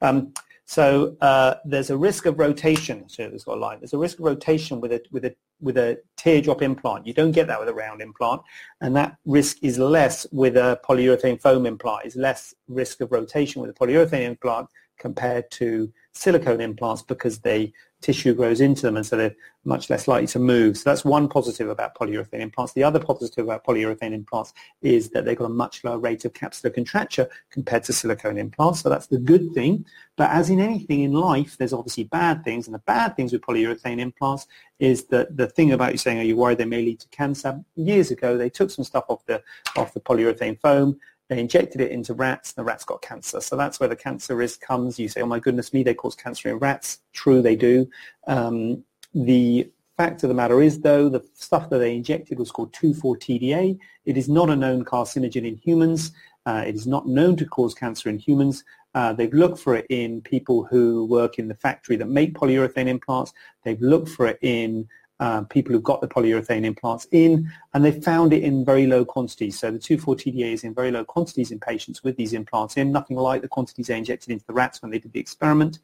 Um, 0.00 0.32
so 0.66 1.16
uh, 1.20 1.54
there's 1.64 1.90
a 1.90 1.96
risk 1.96 2.26
of 2.26 2.38
rotation. 2.38 3.08
So 3.08 3.28
there's 3.28 3.44
got 3.44 3.58
a 3.58 3.60
line. 3.60 3.78
There's 3.80 3.92
a 3.92 3.98
risk 3.98 4.18
of 4.18 4.24
rotation 4.24 4.80
with 4.80 4.92
a 4.92 5.02
with 5.10 5.24
a 5.24 5.34
with 5.60 5.76
a 5.76 5.98
teardrop 6.16 6.62
implant. 6.62 7.06
You 7.06 7.12
don't 7.12 7.32
get 7.32 7.46
that 7.48 7.58
with 7.58 7.68
a 7.68 7.74
round 7.74 8.00
implant, 8.00 8.42
and 8.80 8.94
that 8.96 9.16
risk 9.24 9.58
is 9.62 9.78
less 9.78 10.26
with 10.32 10.56
a 10.56 10.80
polyurethane 10.88 11.40
foam 11.40 11.66
implant. 11.66 12.06
Is 12.06 12.16
less 12.16 12.54
risk 12.68 13.00
of 13.00 13.12
rotation 13.12 13.60
with 13.60 13.70
a 13.70 13.74
polyurethane 13.74 14.26
implant 14.26 14.68
compared 14.98 15.50
to 15.52 15.92
silicone 16.12 16.60
implants 16.60 17.02
because 17.02 17.38
the 17.40 17.72
tissue 18.00 18.34
grows 18.34 18.60
into 18.60 18.82
them 18.82 18.96
and 18.96 19.04
so 19.04 19.16
they're 19.16 19.36
much 19.64 19.90
less 19.90 20.08
likely 20.08 20.26
to 20.26 20.38
move. 20.38 20.76
So 20.76 20.88
that's 20.88 21.04
one 21.04 21.28
positive 21.28 21.68
about 21.68 21.94
polyurethane 21.94 22.40
implants. 22.40 22.72
The 22.72 22.82
other 22.82 22.98
positive 22.98 23.44
about 23.44 23.64
polyurethane 23.64 24.12
implants 24.12 24.54
is 24.80 25.10
that 25.10 25.24
they've 25.24 25.36
got 25.36 25.44
a 25.44 25.50
much 25.50 25.84
lower 25.84 25.98
rate 25.98 26.24
of 26.24 26.32
capsular 26.32 26.74
contracture 26.74 27.28
compared 27.50 27.84
to 27.84 27.92
silicone 27.92 28.38
implants. 28.38 28.80
So 28.80 28.88
that's 28.88 29.06
the 29.08 29.18
good 29.18 29.52
thing. 29.52 29.84
But 30.16 30.30
as 30.30 30.50
in 30.50 30.60
anything 30.60 31.00
in 31.00 31.12
life, 31.12 31.58
there's 31.58 31.74
obviously 31.74 32.04
bad 32.04 32.42
things. 32.42 32.66
And 32.66 32.74
the 32.74 32.80
bad 32.80 33.16
things 33.16 33.32
with 33.32 33.42
polyurethane 33.42 33.98
implants 33.98 34.46
is 34.78 35.04
that 35.06 35.36
the 35.36 35.46
thing 35.46 35.72
about 35.72 35.92
you 35.92 35.98
saying, 35.98 36.18
are 36.18 36.24
you 36.24 36.36
worried 36.36 36.58
they 36.58 36.64
may 36.64 36.82
lead 36.82 37.00
to 37.00 37.08
cancer? 37.08 37.60
Years 37.76 38.10
ago, 38.10 38.36
they 38.38 38.50
took 38.50 38.70
some 38.70 38.84
stuff 38.84 39.04
off 39.08 39.24
the, 39.26 39.42
off 39.76 39.92
the 39.92 40.00
polyurethane 40.00 40.58
foam 40.60 40.98
they 41.30 41.38
injected 41.38 41.80
it 41.80 41.92
into 41.92 42.12
rats, 42.12 42.50
and 42.50 42.60
the 42.60 42.66
rats 42.66 42.84
got 42.84 43.02
cancer. 43.02 43.40
So 43.40 43.56
that's 43.56 43.78
where 43.78 43.88
the 43.88 43.94
cancer 43.94 44.34
risk 44.34 44.60
comes. 44.60 44.98
You 44.98 45.08
say, 45.08 45.22
oh 45.22 45.26
my 45.26 45.38
goodness 45.38 45.72
me, 45.72 45.84
they 45.84 45.94
cause 45.94 46.16
cancer 46.16 46.48
in 46.50 46.58
rats. 46.58 46.98
True, 47.12 47.40
they 47.40 47.54
do. 47.54 47.88
Um, 48.26 48.82
the 49.14 49.70
fact 49.96 50.24
of 50.24 50.28
the 50.28 50.34
matter 50.34 50.60
is, 50.60 50.80
though, 50.80 51.08
the 51.08 51.24
stuff 51.34 51.70
that 51.70 51.78
they 51.78 51.94
injected 51.94 52.40
was 52.40 52.50
called 52.50 52.72
2,4-TDA. 52.72 53.78
It 54.06 54.16
is 54.16 54.28
not 54.28 54.50
a 54.50 54.56
known 54.56 54.84
carcinogen 54.84 55.46
in 55.46 55.54
humans. 55.54 56.10
Uh, 56.46 56.64
it 56.66 56.74
is 56.74 56.88
not 56.88 57.06
known 57.06 57.36
to 57.36 57.46
cause 57.46 57.74
cancer 57.74 58.08
in 58.08 58.18
humans. 58.18 58.64
Uh, 58.96 59.12
they've 59.12 59.32
looked 59.32 59.60
for 59.60 59.76
it 59.76 59.86
in 59.88 60.20
people 60.22 60.64
who 60.64 61.04
work 61.04 61.38
in 61.38 61.46
the 61.46 61.54
factory 61.54 61.94
that 61.94 62.08
make 62.08 62.34
polyurethane 62.34 62.88
implants. 62.88 63.32
They've 63.62 63.80
looked 63.80 64.08
for 64.08 64.26
it 64.26 64.38
in 64.42 64.88
um, 65.20 65.44
people 65.46 65.72
who've 65.72 65.82
got 65.82 66.00
the 66.00 66.08
polyurethane 66.08 66.64
implants 66.64 67.06
in, 67.12 67.52
and 67.74 67.84
they 67.84 67.92
found 67.92 68.32
it 68.32 68.42
in 68.42 68.64
very 68.64 68.86
low 68.86 69.04
quantities. 69.04 69.58
So 69.58 69.70
the 69.70 69.78
2,4-TDA 69.78 70.52
is 70.52 70.64
in 70.64 70.74
very 70.74 70.90
low 70.90 71.04
quantities 71.04 71.50
in 71.50 71.60
patients 71.60 72.02
with 72.02 72.16
these 72.16 72.32
implants 72.32 72.78
in, 72.78 72.90
nothing 72.90 73.18
like 73.18 73.42
the 73.42 73.48
quantities 73.48 73.88
they 73.88 73.98
injected 73.98 74.30
into 74.30 74.46
the 74.46 74.54
rats 74.54 74.80
when 74.80 74.90
they 74.90 74.98
did 74.98 75.12
the 75.12 75.20
experiment. 75.20 75.78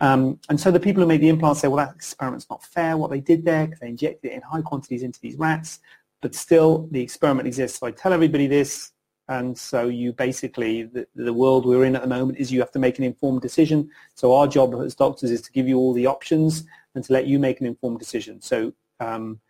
Um, 0.00 0.38
and 0.48 0.60
so 0.60 0.70
the 0.70 0.80
people 0.80 1.02
who 1.02 1.08
made 1.08 1.20
the 1.20 1.28
implants 1.28 1.60
say, 1.60 1.68
well, 1.68 1.84
that 1.84 1.96
experiment's 1.96 2.48
not 2.48 2.62
fair, 2.62 2.96
what 2.96 3.10
they 3.10 3.20
did 3.20 3.44
there, 3.44 3.66
because 3.66 3.80
they 3.80 3.88
injected 3.88 4.30
it 4.30 4.34
in 4.34 4.42
high 4.42 4.62
quantities 4.62 5.02
into 5.02 5.20
these 5.20 5.36
rats, 5.36 5.80
but 6.22 6.34
still 6.34 6.88
the 6.92 7.00
experiment 7.00 7.48
exists. 7.48 7.80
So 7.80 7.88
I 7.88 7.90
tell 7.90 8.12
everybody 8.12 8.46
this, 8.46 8.92
and 9.28 9.58
so 9.58 9.88
you 9.88 10.12
basically, 10.12 10.84
the, 10.84 11.08
the 11.16 11.32
world 11.32 11.66
we're 11.66 11.84
in 11.84 11.96
at 11.96 12.02
the 12.02 12.08
moment 12.08 12.38
is 12.38 12.52
you 12.52 12.60
have 12.60 12.70
to 12.70 12.78
make 12.78 12.98
an 12.98 13.04
informed 13.04 13.40
decision. 13.40 13.90
So 14.14 14.32
our 14.32 14.46
job 14.46 14.80
as 14.80 14.94
doctors 14.94 15.32
is 15.32 15.42
to 15.42 15.50
give 15.50 15.66
you 15.66 15.78
all 15.78 15.92
the 15.92 16.06
options 16.06 16.64
and 16.96 17.04
to 17.04 17.12
let 17.12 17.26
you 17.26 17.38
make 17.38 17.60
an 17.60 17.66
informed 17.66 18.00
decision. 18.00 18.40
So 18.40 18.72
um, 18.98 19.40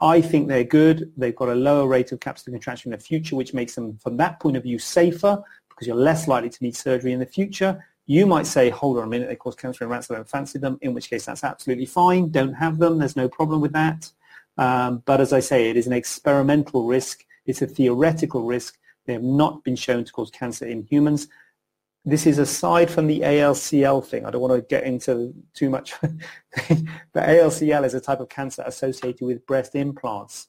I 0.00 0.20
think 0.20 0.48
they're 0.48 0.64
good. 0.64 1.12
They've 1.16 1.36
got 1.36 1.48
a 1.48 1.54
lower 1.54 1.86
rate 1.86 2.12
of 2.12 2.20
capsular 2.20 2.52
contraction 2.52 2.92
in 2.92 2.98
the 2.98 3.04
future, 3.04 3.36
which 3.36 3.52
makes 3.52 3.74
them, 3.74 3.98
from 3.98 4.16
that 4.16 4.40
point 4.40 4.56
of 4.56 4.62
view, 4.62 4.78
safer 4.78 5.42
because 5.68 5.86
you're 5.86 5.96
less 5.96 6.28
likely 6.28 6.50
to 6.50 6.62
need 6.62 6.76
surgery 6.76 7.12
in 7.12 7.20
the 7.20 7.26
future. 7.26 7.84
You 8.06 8.26
might 8.26 8.46
say, 8.46 8.70
hold 8.70 8.98
on 8.98 9.04
a 9.04 9.06
minute, 9.06 9.28
they 9.28 9.36
cause 9.36 9.54
cancer 9.54 9.84
in 9.84 9.90
rats, 9.90 10.10
I 10.10 10.14
don't 10.14 10.28
fancy 10.28 10.58
them, 10.58 10.78
in 10.82 10.92
which 10.92 11.08
case 11.08 11.26
that's 11.26 11.44
absolutely 11.44 11.86
fine. 11.86 12.30
Don't 12.30 12.54
have 12.54 12.78
them. 12.78 12.98
There's 12.98 13.16
no 13.16 13.28
problem 13.28 13.60
with 13.60 13.72
that. 13.72 14.10
Um, 14.58 15.02
but 15.06 15.20
as 15.20 15.32
I 15.32 15.40
say, 15.40 15.70
it 15.70 15.76
is 15.76 15.86
an 15.86 15.92
experimental 15.92 16.86
risk. 16.86 17.24
It's 17.46 17.62
a 17.62 17.66
theoretical 17.66 18.42
risk. 18.42 18.78
They 19.06 19.12
have 19.14 19.22
not 19.22 19.64
been 19.64 19.76
shown 19.76 20.04
to 20.04 20.12
cause 20.12 20.30
cancer 20.30 20.66
in 20.66 20.82
humans 20.82 21.28
this 22.04 22.26
is 22.26 22.38
aside 22.38 22.90
from 22.90 23.06
the 23.06 23.20
ALCL 23.20 24.04
thing. 24.04 24.26
I 24.26 24.30
don't 24.30 24.40
want 24.40 24.54
to 24.54 24.62
get 24.62 24.84
into 24.84 25.32
too 25.54 25.70
much. 25.70 25.94
but 26.02 27.28
ALCL 27.28 27.84
is 27.84 27.94
a 27.94 28.00
type 28.00 28.20
of 28.20 28.28
cancer 28.28 28.62
associated 28.66 29.24
with 29.24 29.46
breast 29.46 29.74
implants, 29.76 30.48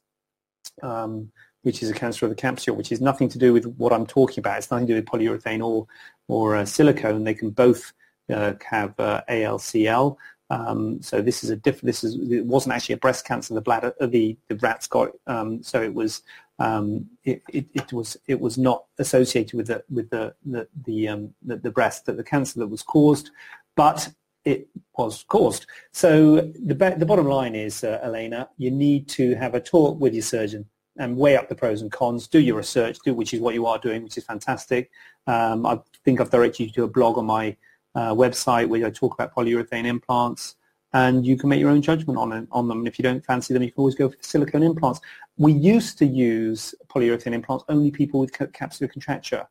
um, 0.81 1.31
which 1.61 1.83
is 1.83 1.91
a 1.91 1.93
cancer 1.93 2.25
of 2.25 2.31
the 2.31 2.35
capsule, 2.35 2.75
which 2.75 2.91
is 2.91 3.01
nothing 3.01 3.29
to 3.29 3.37
do 3.37 3.53
with 3.53 3.65
what 3.77 3.93
I'm 3.93 4.07
talking 4.07 4.39
about. 4.39 4.57
It's 4.57 4.71
nothing 4.71 4.87
to 4.87 4.93
do 4.93 4.97
with 4.97 5.05
polyurethane 5.05 5.63
or, 5.63 5.87
or 6.27 6.55
uh, 6.55 6.65
silicone. 6.65 7.23
They 7.23 7.35
can 7.35 7.51
both 7.51 7.93
uh, 8.31 8.53
have 8.67 8.99
uh, 8.99 9.21
ALCL. 9.29 10.17
Um, 10.49 11.01
so 11.01 11.21
this 11.21 11.43
is 11.43 11.49
a 11.49 11.55
different. 11.55 11.85
This 11.85 12.03
is 12.03 12.15
it 12.31 12.45
wasn't 12.45 12.75
actually 12.75 12.93
a 12.93 12.97
breast 12.97 13.25
cancer. 13.25 13.53
The 13.53 13.61
bladder, 13.61 13.93
uh, 13.99 14.07
the 14.07 14.37
the 14.49 14.55
rats 14.55 14.87
got. 14.87 15.11
Um, 15.25 15.63
so 15.63 15.81
it 15.81 15.93
was 15.93 16.21
um, 16.59 17.09
it, 17.23 17.41
it, 17.49 17.65
it, 17.73 17.93
was 17.93 18.17
it 18.27 18.39
was 18.39 18.57
not 18.57 18.85
associated 18.99 19.55
with 19.55 19.67
the 19.67 19.83
with 19.89 20.09
the 20.09 20.35
the 20.45 20.67
the, 20.85 21.07
um, 21.07 21.33
the, 21.41 21.57
the 21.57 21.71
breast 21.71 22.05
that 22.05 22.17
the 22.17 22.23
cancer 22.23 22.59
that 22.59 22.67
was 22.67 22.83
caused, 22.83 23.31
but 23.75 24.09
it 24.45 24.67
was 24.97 25.25
caused. 25.27 25.65
So 25.91 26.35
the 26.41 26.95
the 26.97 27.05
bottom 27.05 27.27
line 27.27 27.55
is, 27.55 27.83
uh, 27.83 27.99
Elena, 28.03 28.49
you 28.57 28.71
need 28.71 29.07
to 29.09 29.35
have 29.35 29.55
a 29.55 29.59
talk 29.59 29.99
with 29.99 30.13
your 30.13 30.23
surgeon 30.23 30.65
and 30.97 31.17
weigh 31.17 31.35
up 31.35 31.49
the 31.49 31.55
pros 31.55 31.81
and 31.81 31.91
cons. 31.91 32.27
Do 32.27 32.39
your 32.39 32.57
research, 32.57 32.99
do 33.03 33.15
which 33.15 33.33
is 33.33 33.39
what 33.39 33.55
you 33.55 33.65
are 33.65 33.79
doing, 33.79 34.03
which 34.03 34.17
is 34.17 34.25
fantastic. 34.25 34.91
Um, 35.25 35.65
I 35.65 35.79
think 36.05 36.21
I've 36.21 36.29
directed 36.29 36.65
you 36.65 36.69
to 36.71 36.83
a 36.83 36.87
blog 36.87 37.17
on 37.17 37.25
my 37.25 37.57
uh, 37.95 38.13
website 38.13 38.67
where 38.67 38.85
I 38.85 38.91
talk 38.91 39.13
about 39.13 39.33
polyurethane 39.33 39.85
implants 39.85 40.55
and 40.93 41.25
you 41.25 41.35
can 41.37 41.49
make 41.49 41.59
your 41.59 41.69
own 41.69 41.81
judgment 41.81 42.19
on, 42.19 42.47
on 42.51 42.67
them. 42.67 42.79
And 42.79 42.87
if 42.87 42.99
you 42.99 43.03
don't 43.03 43.25
fancy 43.25 43.53
them, 43.53 43.63
you 43.63 43.71
can 43.71 43.79
always 43.79 43.95
go 43.95 44.09
for 44.09 44.17
the 44.17 44.23
silicone 44.23 44.63
implants. 44.63 45.01
We 45.37 45.51
used 45.51 45.97
to 45.99 46.05
use 46.05 46.75
polyurethane 46.87 47.33
implants 47.33 47.65
only 47.67 47.91
people 47.91 48.19
with 48.19 48.31
capsular 48.31 48.91
contracture. 48.91 49.47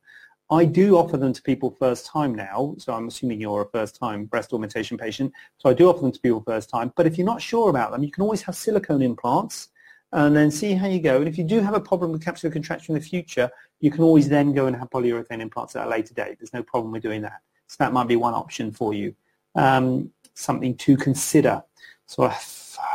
I 0.51 0.67
do 0.67 0.99
offer 0.99 1.17
them 1.17 1.33
to 1.33 1.43
people 1.43 1.75
first 1.79 2.07
time 2.07 2.35
now, 2.35 2.75
so 2.79 2.93
I'm 2.93 3.09
assuming 3.09 3.41
you're 3.41 3.63
a 3.63 3.69
first 3.71 3.97
time 3.97 4.27
breast 4.27 4.53
augmentation 4.53 4.99
patient, 4.99 5.33
so 5.57 5.71
I 5.71 5.73
do 5.73 5.89
offer 5.89 6.03
them 6.03 6.13
to 6.13 6.21
people 6.21 6.43
first 6.47 6.69
time. 6.69 6.93
But 6.95 7.07
if 7.07 7.17
you're 7.17 7.27
not 7.27 7.41
sure 7.41 7.71
about 7.71 7.91
them, 7.91 8.05
you 8.05 8.11
can 8.11 8.23
always 8.23 8.43
have 8.43 8.55
silicone 8.55 9.03
implants 9.03 9.69
and 10.13 10.37
then 10.37 10.51
see 10.51 10.75
how 10.75 10.87
you 10.87 11.01
go. 11.01 11.17
And 11.17 11.29
if 11.29 11.39
you 11.39 11.45
do 11.45 11.61
have 11.61 11.75
a 11.75 11.81
problem 11.81 12.13
with 12.13 12.23
capsular 12.23 12.53
contracture 12.53 12.93
in 12.93 12.99
the 12.99 13.05
future, 13.05 13.51
you 13.81 13.91
can 13.91 14.05
always 14.05 14.29
then 14.29 14.53
go 14.53 14.67
and 14.67 14.77
have 14.77 14.91
polyurethane 14.91 15.41
implants 15.41 15.75
at 15.75 15.87
a 15.87 15.91
later 15.91 16.13
date. 16.13 16.37
There's 16.39 16.53
no 16.53 16.63
problem 16.63 16.93
with 16.93 17.03
doing 17.03 17.23
that. 17.23 17.41
So 17.69 17.77
that 17.79 17.95
might 17.95 18.09
be 18.09 18.17
one 18.17 18.35
option 18.35 18.73
for 18.73 18.93
you. 18.93 19.15
Um, 19.55 20.11
something 20.35 20.77
to 20.77 20.97
consider. 20.97 21.63
So 22.07 22.25
I 22.25 22.37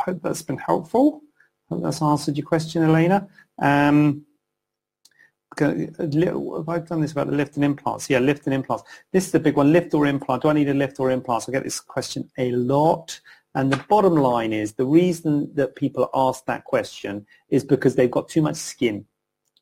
hope 0.04 0.22
that's 0.22 0.42
been 0.42 0.58
helpful. 0.58 1.22
I 1.70 1.74
hope 1.74 1.82
that's 1.82 2.02
answered 2.02 2.36
your 2.36 2.46
question, 2.46 2.82
Elena. 2.82 3.28
Um, 3.58 4.24
have 5.58 6.68
I 6.68 6.78
done 6.78 7.00
this 7.00 7.12
about 7.12 7.26
the 7.26 7.36
lift 7.36 7.56
and 7.56 7.64
implants? 7.64 8.08
Yeah, 8.08 8.20
lift 8.20 8.46
and 8.46 8.54
implants. 8.54 8.84
This 9.12 9.26
is 9.26 9.32
the 9.32 9.40
big 9.40 9.56
one, 9.56 9.72
lift 9.72 9.92
or 9.94 10.06
implant. 10.06 10.42
Do 10.42 10.48
I 10.48 10.52
need 10.52 10.68
a 10.68 10.74
lift 10.74 11.00
or 11.00 11.10
implants? 11.10 11.48
I 11.48 11.52
get 11.52 11.64
this 11.64 11.80
question 11.80 12.30
a 12.38 12.52
lot. 12.52 13.18
And 13.54 13.72
the 13.72 13.84
bottom 13.88 14.14
line 14.14 14.52
is 14.52 14.74
the 14.74 14.84
reason 14.84 15.52
that 15.54 15.74
people 15.74 16.08
ask 16.14 16.44
that 16.44 16.64
question 16.64 17.26
is 17.48 17.64
because 17.64 17.96
they've 17.96 18.10
got 18.10 18.28
too 18.28 18.42
much 18.42 18.56
skin, 18.56 19.04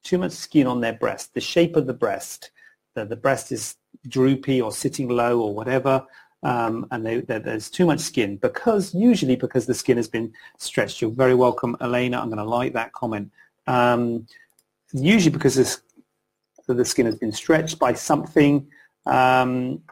too 0.03 0.19
much 0.19 0.33
skin 0.33 0.67
on 0.67 0.81
their 0.81 0.93
breast. 0.93 1.33
The 1.35 1.41
shape 1.41 1.77
of 1.77 1.87
the 1.87 1.95
breast, 1.95 2.51
the, 2.95 3.05
the 3.05 3.17
breast 3.17 3.53
is 3.53 3.77
droopy 4.09 4.61
or 4.61 4.73
sitting 4.73 5.09
low 5.09 5.41
or 5.41 5.55
whatever 5.55 6.05
um, 6.47 6.87
and 6.93 7.05
they, 7.05 7.21
there's 7.23 7.69
too 7.69 7.85
much 7.87 7.99
skin 7.99 8.37
because 8.37 8.95
usually 8.95 9.35
because 9.35 9.67
the 9.67 9.75
skin 9.75 9.97
has 9.97 10.07
been 10.07 10.33
stretched. 10.59 11.01
You're 11.01 11.11
very 11.11 11.35
welcome, 11.35 11.77
Elena. 11.81 12.21
I'm 12.21 12.29
going 12.29 12.39
to 12.39 12.45
like 12.45 12.73
that 12.75 12.93
comment. 12.93 13.33
Um, 13.67 14.29
usually 14.93 15.33
because 15.33 15.57
this, 15.57 15.81
the 16.69 16.85
skin 16.85 17.05
has 17.07 17.17
been 17.17 17.33
stretched 17.33 17.81
by 17.81 17.95
something. 17.95 18.69
Um, 19.07 19.83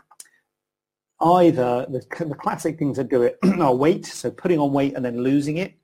either 1.20 1.86
the, 1.88 2.24
the 2.24 2.36
classic 2.36 2.78
things 2.78 2.98
that 2.98 3.08
do 3.08 3.22
it 3.22 3.36
are 3.60 3.74
weight, 3.74 4.06
so 4.06 4.30
putting 4.30 4.60
on 4.60 4.72
weight 4.72 4.94
and 4.94 5.04
then 5.04 5.24
losing 5.24 5.56
it. 5.56 5.74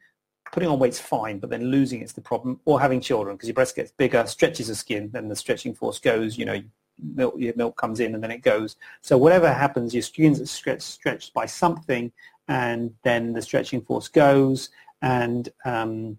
Putting 0.52 0.68
on 0.68 0.78
weight's 0.78 1.00
fine, 1.00 1.40
but 1.40 1.50
then 1.50 1.64
losing 1.64 2.00
it's 2.00 2.12
the 2.12 2.20
problem. 2.20 2.60
Or 2.64 2.80
having 2.80 3.00
children 3.00 3.34
because 3.34 3.48
your 3.48 3.54
breast 3.54 3.74
gets 3.74 3.90
bigger, 3.90 4.24
stretches 4.26 4.68
the 4.68 4.76
skin, 4.76 5.10
then 5.12 5.28
the 5.28 5.34
stretching 5.34 5.74
force 5.74 5.98
goes. 5.98 6.38
You 6.38 6.44
know, 6.44 6.62
milk, 7.02 7.34
your 7.38 7.54
milk 7.56 7.76
comes 7.76 8.00
in 8.00 8.14
and 8.14 8.22
then 8.22 8.30
it 8.30 8.42
goes. 8.42 8.76
So 9.02 9.16
whatever 9.16 9.52
happens, 9.52 9.94
your 9.94 10.02
skin's 10.02 10.50
stretched, 10.50 10.82
stretched 10.82 11.34
by 11.34 11.46
something 11.46 12.12
and 12.48 12.94
then 13.02 13.32
the 13.32 13.42
stretching 13.42 13.80
force 13.80 14.08
goes 14.08 14.70
and 15.02 15.48
um, 15.64 16.18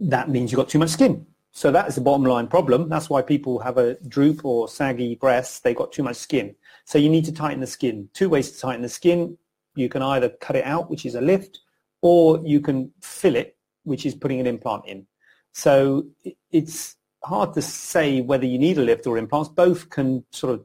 that 0.00 0.28
means 0.28 0.50
you've 0.50 0.58
got 0.58 0.68
too 0.68 0.78
much 0.78 0.90
skin. 0.90 1.26
So 1.52 1.72
that 1.72 1.88
is 1.88 1.94
the 1.96 2.00
bottom 2.00 2.24
line 2.24 2.46
problem. 2.46 2.88
That's 2.88 3.10
why 3.10 3.22
people 3.22 3.58
have 3.58 3.78
a 3.78 3.94
droop 4.06 4.44
or 4.44 4.68
saggy 4.68 5.16
breasts. 5.16 5.60
They've 5.60 5.74
got 5.74 5.92
too 5.92 6.02
much 6.02 6.16
skin. 6.16 6.54
So 6.84 6.98
you 6.98 7.08
need 7.08 7.24
to 7.24 7.32
tighten 7.32 7.60
the 7.60 7.66
skin. 7.66 8.08
Two 8.14 8.28
ways 8.28 8.52
to 8.52 8.60
tighten 8.60 8.82
the 8.82 8.88
skin. 8.88 9.36
You 9.74 9.88
can 9.88 10.02
either 10.02 10.28
cut 10.28 10.56
it 10.56 10.64
out, 10.64 10.90
which 10.90 11.04
is 11.04 11.14
a 11.14 11.20
lift, 11.20 11.60
or 12.00 12.40
you 12.44 12.60
can 12.60 12.92
fill 13.00 13.34
it, 13.34 13.56
which 13.84 14.06
is 14.06 14.14
putting 14.14 14.40
an 14.40 14.46
implant 14.46 14.86
in. 14.86 15.06
So 15.52 16.06
it's 16.50 16.96
hard 17.24 17.54
to 17.54 17.62
say 17.62 18.20
whether 18.20 18.46
you 18.46 18.58
need 18.58 18.78
a 18.78 18.82
lift 18.82 19.06
or 19.06 19.18
implants. 19.18 19.48
Both 19.48 19.90
can 19.90 20.24
sort 20.30 20.54
of 20.54 20.64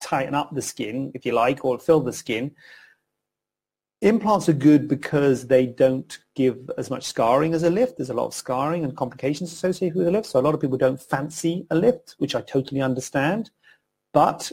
tighten 0.00 0.34
up 0.34 0.54
the 0.54 0.62
skin, 0.62 1.12
if 1.14 1.24
you 1.26 1.32
like, 1.32 1.64
or 1.64 1.78
fill 1.78 2.00
the 2.00 2.12
skin. 2.12 2.52
Implants 4.02 4.48
are 4.48 4.54
good 4.54 4.88
because 4.88 5.46
they 5.46 5.66
don't 5.66 6.18
give 6.34 6.70
as 6.78 6.88
much 6.88 7.04
scarring 7.04 7.52
as 7.52 7.64
a 7.64 7.70
lift. 7.70 7.98
There's 7.98 8.08
a 8.08 8.14
lot 8.14 8.26
of 8.26 8.34
scarring 8.34 8.82
and 8.82 8.96
complications 8.96 9.52
associated 9.52 9.96
with 9.96 10.08
a 10.08 10.10
lift. 10.10 10.26
So 10.26 10.40
a 10.40 10.42
lot 10.42 10.54
of 10.54 10.60
people 10.60 10.78
don't 10.78 11.00
fancy 11.00 11.66
a 11.70 11.74
lift, 11.74 12.14
which 12.16 12.34
I 12.34 12.40
totally 12.40 12.80
understand. 12.80 13.50
But 14.14 14.52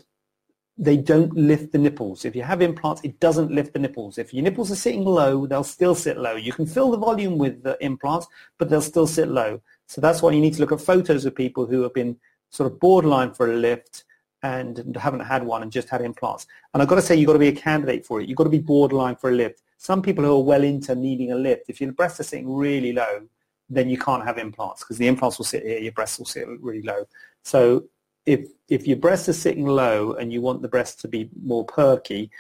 they 0.77 0.98
don't 0.98 1.34
lift 1.34 1.72
the 1.72 1.77
nipples. 1.77 2.25
If 2.25 2.36
you 2.36 2.43
have 2.43 2.62
implants, 2.62 3.01
it 3.03 3.19
doesn't 3.19 3.51
lift 3.51 3.74
the 3.74 3.79
nipples. 3.79 4.17
If 4.17 4.34
your 4.34 4.43
nipples 4.43 4.69
are 4.69 4.75
sitting 4.75 5.05
low, 5.05 5.48
they'll 5.48 5.63
still 5.63 5.96
sit 5.96 6.17
low. 6.17 6.36
You 6.36 6.51
can 6.51 6.67
fill 6.67 6.91
the 6.91 6.98
volume 6.98 7.38
with 7.38 7.63
the 7.63 7.84
implants, 7.84 8.27
but 8.60 8.69
they'll 8.69 8.81
still 8.81 9.07
sit 9.07 9.29
low. 9.29 9.62
So 9.88 10.01
that's 10.01 10.22
why 10.22 10.32
you 10.32 10.41
need 10.41 10.53
to 10.53 10.60
look 10.60 10.72
at 10.72 10.82
photos 10.82 11.25
of 11.25 11.36
people 11.36 11.65
who 11.65 11.82
have 11.82 11.94
been 11.94 12.17
sort 12.50 12.72
of 12.72 12.79
borderline 12.79 13.34
for 13.34 13.51
a 13.51 13.56
lift 13.56 14.03
and 14.44 14.96
haven't 15.00 15.22
had 15.22 15.44
one 15.44 15.63
and 15.63 15.72
just 15.72 15.89
had 15.89 16.01
implants. 16.01 16.46
And 16.74 16.82
I've 16.82 16.89
got 16.89 16.96
to 16.96 17.01
say, 17.01 17.15
you've 17.15 17.27
got 17.27 17.34
to 17.34 17.39
be 17.39 17.48
a 17.48 17.56
candidate 17.56 18.06
for 18.06 18.22
it. 18.22 18.29
You've 18.29 18.38
got 18.38 18.44
to 18.44 18.50
be 18.50 18.60
borderline 18.60 19.15
for 19.15 19.29
a 19.29 19.34
lift. 19.34 19.63
Some 19.77 20.01
people 20.01 20.24
who 20.24 20.36
are 20.36 20.44
well 20.44 20.63
into 20.63 20.94
needing 20.96 21.32
a 21.32 21.36
lift, 21.36 21.70
if 21.70 21.82
your 21.82 21.91
breasts 21.91 22.20
are 22.20 22.24
sitting 22.24 22.53
really 22.53 22.94
low, 22.94 23.27
then 23.70 23.89
you 23.89 23.98
can't 23.98 24.24
have 24.24 24.38
implants 24.38 24.84
because 24.84 24.98
the 24.98 25.08
implants 25.08 25.38
will 25.38 25.46
sit 25.46 25.63
here, 25.63 25.79
your 25.79 25.91
breasts 25.91 26.20
will 26.20 26.25
sit 26.25 26.48
really 26.62 26.84
low. 26.84 27.06
So 27.44 27.86
if, 28.25 28.48
if 28.70 28.88
your 28.88 28.98
breasts 28.98 29.29
are 29.29 29.34
sitting 29.34 29.65
low 29.65 30.13
and 30.13 30.32
you 30.32 30.41
want 30.41 30.62
the 30.62 30.67
breasts 30.67 31.01
to 31.01 31.08
be 31.08 31.29
more 31.44 31.65
perky, 31.65 32.32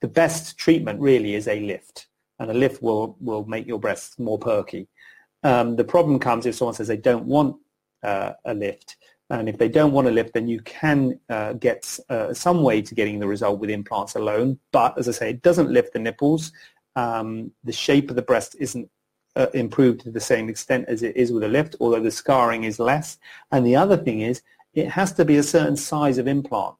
the 0.00 0.08
best 0.08 0.58
treatment 0.58 1.00
really 1.00 1.34
is 1.34 1.48
a 1.48 1.60
lift. 1.60 2.08
And 2.38 2.50
a 2.50 2.54
lift 2.54 2.82
will, 2.82 3.16
will 3.20 3.44
make 3.44 3.66
your 3.66 3.78
breasts 3.78 4.18
more 4.18 4.38
perky. 4.38 4.88
Um, 5.44 5.76
the 5.76 5.84
problem 5.84 6.18
comes 6.18 6.46
if 6.46 6.56
someone 6.56 6.74
says 6.74 6.88
they 6.88 6.96
don't 6.96 7.26
want 7.26 7.56
uh, 8.02 8.32
a 8.44 8.54
lift 8.54 8.96
and 9.30 9.48
if 9.48 9.56
they 9.56 9.68
don't 9.68 9.92
want 9.92 10.06
a 10.06 10.10
lift, 10.10 10.34
then 10.34 10.48
you 10.48 10.60
can 10.60 11.18
uh, 11.30 11.54
get 11.54 11.98
uh, 12.10 12.34
some 12.34 12.62
way 12.62 12.82
to 12.82 12.94
getting 12.94 13.18
the 13.18 13.26
result 13.26 13.58
with 13.58 13.70
implants 13.70 14.16
alone. 14.16 14.58
But 14.70 14.98
as 14.98 15.08
I 15.08 15.12
say, 15.12 15.30
it 15.30 15.42
doesn't 15.42 15.70
lift 15.70 15.92
the 15.92 15.98
nipples. 15.98 16.52
Um, 16.96 17.50
the 17.64 17.72
shape 17.72 18.10
of 18.10 18.16
the 18.16 18.22
breast 18.22 18.54
isn't 18.60 18.88
uh, 19.36 19.46
improved 19.54 20.00
to 20.02 20.10
the 20.10 20.20
same 20.20 20.48
extent 20.48 20.84
as 20.88 21.02
it 21.02 21.16
is 21.16 21.32
with 21.32 21.42
a 21.42 21.48
lift, 21.48 21.74
although 21.80 22.00
the 22.00 22.10
scarring 22.10 22.64
is 22.64 22.78
less. 22.78 23.18
And 23.50 23.66
the 23.66 23.76
other 23.76 23.96
thing 23.96 24.20
is, 24.20 24.42
it 24.74 24.88
has 24.88 25.12
to 25.14 25.24
be 25.24 25.38
a 25.38 25.42
certain 25.42 25.76
size 25.76 26.18
of 26.18 26.28
implant. 26.28 26.74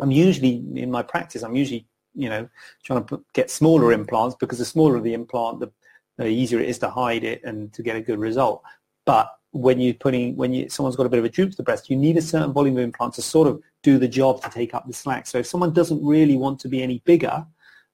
I'm 0.00 0.10
usually, 0.10 0.62
in 0.76 0.90
my 0.90 1.02
practice, 1.02 1.42
I'm 1.42 1.56
usually, 1.56 1.86
you 2.14 2.28
know, 2.28 2.48
trying 2.84 3.04
to 3.06 3.24
get 3.32 3.50
smaller 3.50 3.92
implants 3.92 4.36
because 4.38 4.58
the 4.58 4.64
smaller 4.64 5.00
the 5.00 5.14
implant, 5.14 5.60
the, 5.60 5.72
the 6.18 6.26
easier 6.26 6.60
it 6.60 6.68
is 6.68 6.78
to 6.78 6.90
hide 6.90 7.24
it 7.24 7.42
and 7.44 7.72
to 7.74 7.82
get 7.82 7.96
a 7.96 8.00
good 8.00 8.18
result. 8.18 8.62
But 9.04 9.30
when 9.52 9.80
you're 9.80 9.94
putting 9.94 10.36
when 10.36 10.52
you 10.52 10.68
someone's 10.68 10.96
got 10.96 11.06
a 11.06 11.08
bit 11.08 11.18
of 11.18 11.24
a 11.24 11.28
droop 11.28 11.50
to 11.50 11.56
the 11.56 11.62
breast, 11.62 11.90
you 11.90 11.96
need 11.96 12.16
a 12.16 12.22
certain 12.22 12.52
volume 12.52 12.76
of 12.76 12.84
implant 12.84 13.14
to 13.14 13.22
sort 13.22 13.48
of 13.48 13.60
do 13.82 13.98
the 13.98 14.08
job 14.08 14.42
to 14.42 14.50
take 14.50 14.74
up 14.74 14.86
the 14.86 14.92
slack. 14.92 15.26
So 15.26 15.38
if 15.38 15.46
someone 15.46 15.72
doesn't 15.72 16.04
really 16.04 16.36
want 16.36 16.60
to 16.60 16.68
be 16.68 16.82
any 16.82 17.02
bigger, 17.04 17.46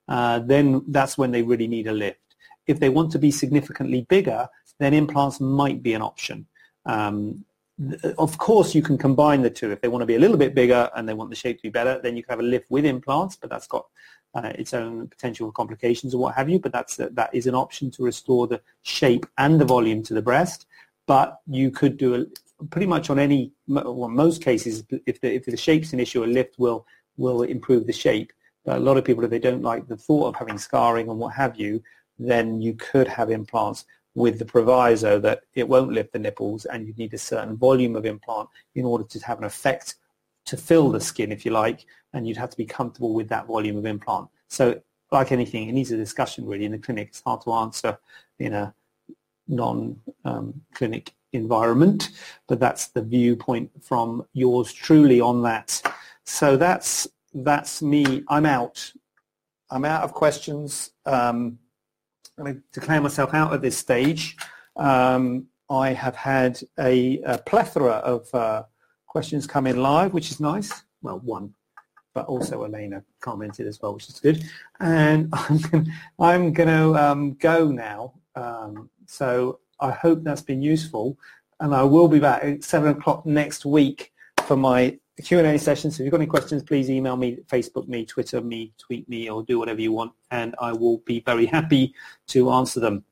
uh, 0.09 0.41
then 0.41 0.83
that's 0.89 1.17
when 1.17 1.31
they 1.31 1.43
really 1.43 1.69
need 1.69 1.87
a 1.87 1.93
lift. 1.93 2.19
If 2.67 2.81
they 2.81 2.89
want 2.89 3.13
to 3.13 3.19
be 3.19 3.31
significantly 3.31 4.07
bigger, 4.09 4.49
then 4.79 4.95
implants 4.95 5.41
might 5.41 5.83
be 5.83 5.95
an 5.95 6.03
option. 6.03 6.47
Um, 6.87 7.45
of 8.19 8.39
course, 8.39 8.75
you 8.75 8.83
can 8.83 8.99
combine 8.99 9.43
the 9.43 9.51
two. 9.51 9.71
If 9.73 9.81
they 9.81 9.89
want 9.89 10.03
to 10.03 10.07
be 10.07 10.15
a 10.15 10.19
little 10.19 10.37
bit 10.37 10.55
bigger 10.55 10.91
and 10.95 11.09
they 11.09 11.15
want 11.15 11.31
the 11.31 11.37
shape 11.37 11.57
to 11.59 11.63
be 11.63 11.71
better, 11.71 12.01
then 12.03 12.17
you 12.17 12.23
can 12.23 12.33
have 12.33 12.41
a 12.41 12.49
lift 12.49 12.67
with 12.71 12.85
implants, 12.85 13.37
but 13.37 13.51
that's 13.51 13.67
got 13.67 13.87
uh, 14.35 14.53
its 14.55 14.73
own 14.75 15.09
potential 15.09 15.53
complications 15.53 16.15
or 16.15 16.19
what 16.19 16.35
have 16.35 16.49
you. 16.49 16.59
But 16.59 16.73
that's 16.73 16.97
that 16.97 17.31
is 17.33 17.47
an 17.47 17.55
option 17.55 17.91
to 17.93 18.03
restore 18.03 18.47
the 18.47 18.61
shape 18.83 19.27
and 19.39 19.61
the 19.61 19.65
volume 19.65 20.03
to 20.05 20.15
the 20.15 20.23
breast 20.23 20.67
but 21.07 21.41
you 21.47 21.71
could 21.71 21.97
do 21.97 22.15
a, 22.15 22.65
pretty 22.67 22.87
much 22.87 23.11
on 23.11 23.19
any, 23.19 23.53
well, 23.67 24.09
most 24.09 24.43
cases, 24.43 24.85
if 25.07 25.21
the, 25.21 25.35
if 25.35 25.45
the 25.45 25.57
shape's 25.57 25.93
an 25.93 26.01
issue, 26.01 26.25
a 26.25 26.27
lift 26.27 26.59
will, 26.59 26.87
will 27.17 27.43
improve 27.43 27.87
the 27.87 27.93
shape. 27.93 28.33
But 28.65 28.79
a 28.79 28.81
lot 28.81 28.97
of 28.97 29.05
people, 29.05 29.25
if 29.25 29.31
they 29.31 29.39
don't 29.39 29.63
like 29.63 29.89
the 29.89 29.97
thought 29.97 30.29
of 30.29 30.37
having 30.37 30.59
scarring 30.59 31.09
and 31.09 31.19
what 31.19 31.35
have 31.35 31.59
you, 31.59 31.83
then 32.19 32.61
you 32.61 32.75
could 32.75 33.09
have 33.09 33.31
implants 33.31 33.85
with 34.15 34.39
the 34.39 34.45
proviso 34.45 35.19
that 35.19 35.43
it 35.55 35.69
won't 35.69 35.93
lift 35.93 36.13
the 36.13 36.19
nipples 36.19 36.67
and 36.67 36.87
you 36.87 36.95
need 36.97 37.15
a 37.15 37.19
certain 37.19 37.57
volume 37.57 37.97
of 37.97 38.07
implant 38.07 38.49
in 38.75 38.85
order 38.85 39.05
to 39.05 39.19
have 39.21 39.39
an 39.39 39.45
effect 39.45 39.97
to 40.45 40.57
fill 40.57 40.91
the 40.91 41.01
skin, 41.01 41.33
if 41.33 41.45
you 41.45 41.51
like, 41.51 41.87
and 42.13 42.27
you'd 42.27 42.37
have 42.37 42.51
to 42.51 42.57
be 42.57 42.65
comfortable 42.65 43.15
with 43.15 43.29
that 43.29 43.47
volume 43.47 43.77
of 43.77 43.87
implant. 43.87 44.29
So 44.49 44.81
like 45.11 45.33
anything, 45.33 45.69
it 45.69 45.73
needs 45.73 45.93
a 45.93 45.97
discussion 45.97 46.47
really 46.47 46.65
in 46.65 46.73
the 46.73 46.79
clinic. 46.79 47.09
It's 47.09 47.23
hard 47.25 47.43
to 47.43 47.53
answer 47.53 47.99
in 48.39 48.53
a 48.55 48.75
non-clinic 49.49 51.09
um, 51.09 51.15
environment, 51.33 52.11
but 52.49 52.61
that's 52.61 52.89
the 52.89 53.03
viewpoint 53.03 53.71
from 53.83 54.25
yours 54.33 54.73
truly 54.73 55.21
on 55.21 55.43
that. 55.43 55.83
So 56.25 56.57
that's 56.57 57.09
that's 57.35 57.83
me. 57.83 58.23
I'm 58.29 58.47
out. 58.47 58.93
I'm 59.71 59.85
out 59.85 60.03
of 60.03 60.13
questions. 60.13 60.91
Um, 61.07 61.59
I'm 62.37 62.45
going 62.45 62.57
to 62.57 62.63
declare 62.79 63.01
myself 63.01 63.35
out 63.35 63.53
at 63.53 63.63
this 63.63 63.77
stage. 63.77 64.37
Um, 64.77 65.47
I 65.71 65.93
have 65.95 66.15
had 66.15 66.61
a, 66.79 67.21
a 67.23 67.39
plethora 67.39 67.95
of 67.95 68.35
uh, 68.35 68.65
questions 69.07 69.47
come 69.47 69.67
in 69.67 69.83
live, 69.83 70.13
which 70.13 70.31
is 70.31 70.41
nice. 70.41 70.83
Well, 71.01 71.21
one, 71.21 71.55
but 72.15 72.27
also 72.27 72.65
Elena 72.65 73.03
commented 73.21 73.67
as 73.67 73.81
well, 73.81 73.95
which 73.95 74.09
is 74.09 74.21
good. 74.21 74.45
And 74.81 75.29
I'm 75.33 75.59
going, 75.59 75.93
I'm 76.19 76.55
to 76.55 76.95
um, 76.97 77.35
go 77.35 77.71
now. 77.71 78.15
Um, 78.35 78.91
so 79.07 79.61
I 79.81 79.91
hope 79.91 80.23
that's 80.23 80.43
been 80.43 80.63
useful. 80.63 81.19
And 81.61 81.75
I 81.75 81.83
will 81.83 82.09
be 82.09 82.19
back 82.19 82.43
at 82.45 82.65
7 82.65 82.91
o'clock 82.91 83.25
next 83.25 83.65
week 83.65 84.13
for 84.47 84.57
my 84.57 84.99
Q&A 85.23 85.59
session. 85.59 85.91
So 85.91 86.03
if 86.03 86.05
you've 86.05 86.11
got 86.11 86.21
any 86.21 86.27
questions, 86.27 86.63
please 86.63 86.91
email 86.91 87.17
me, 87.17 87.39
Facebook 87.47 87.87
me, 87.87 88.05
Twitter 88.05 88.41
me, 88.41 88.73
tweet 88.79 89.09
me, 89.09 89.31
or 89.31 89.43
do 89.45 89.59
whatever 89.59 89.81
you 89.81 89.93
want. 89.93 90.13
And 90.31 90.55
I 90.61 90.73
will 90.73 90.99
be 90.99 91.21
very 91.21 91.47
happy 91.47 91.95
to 92.29 92.51
answer 92.51 92.81
them. 92.81 93.05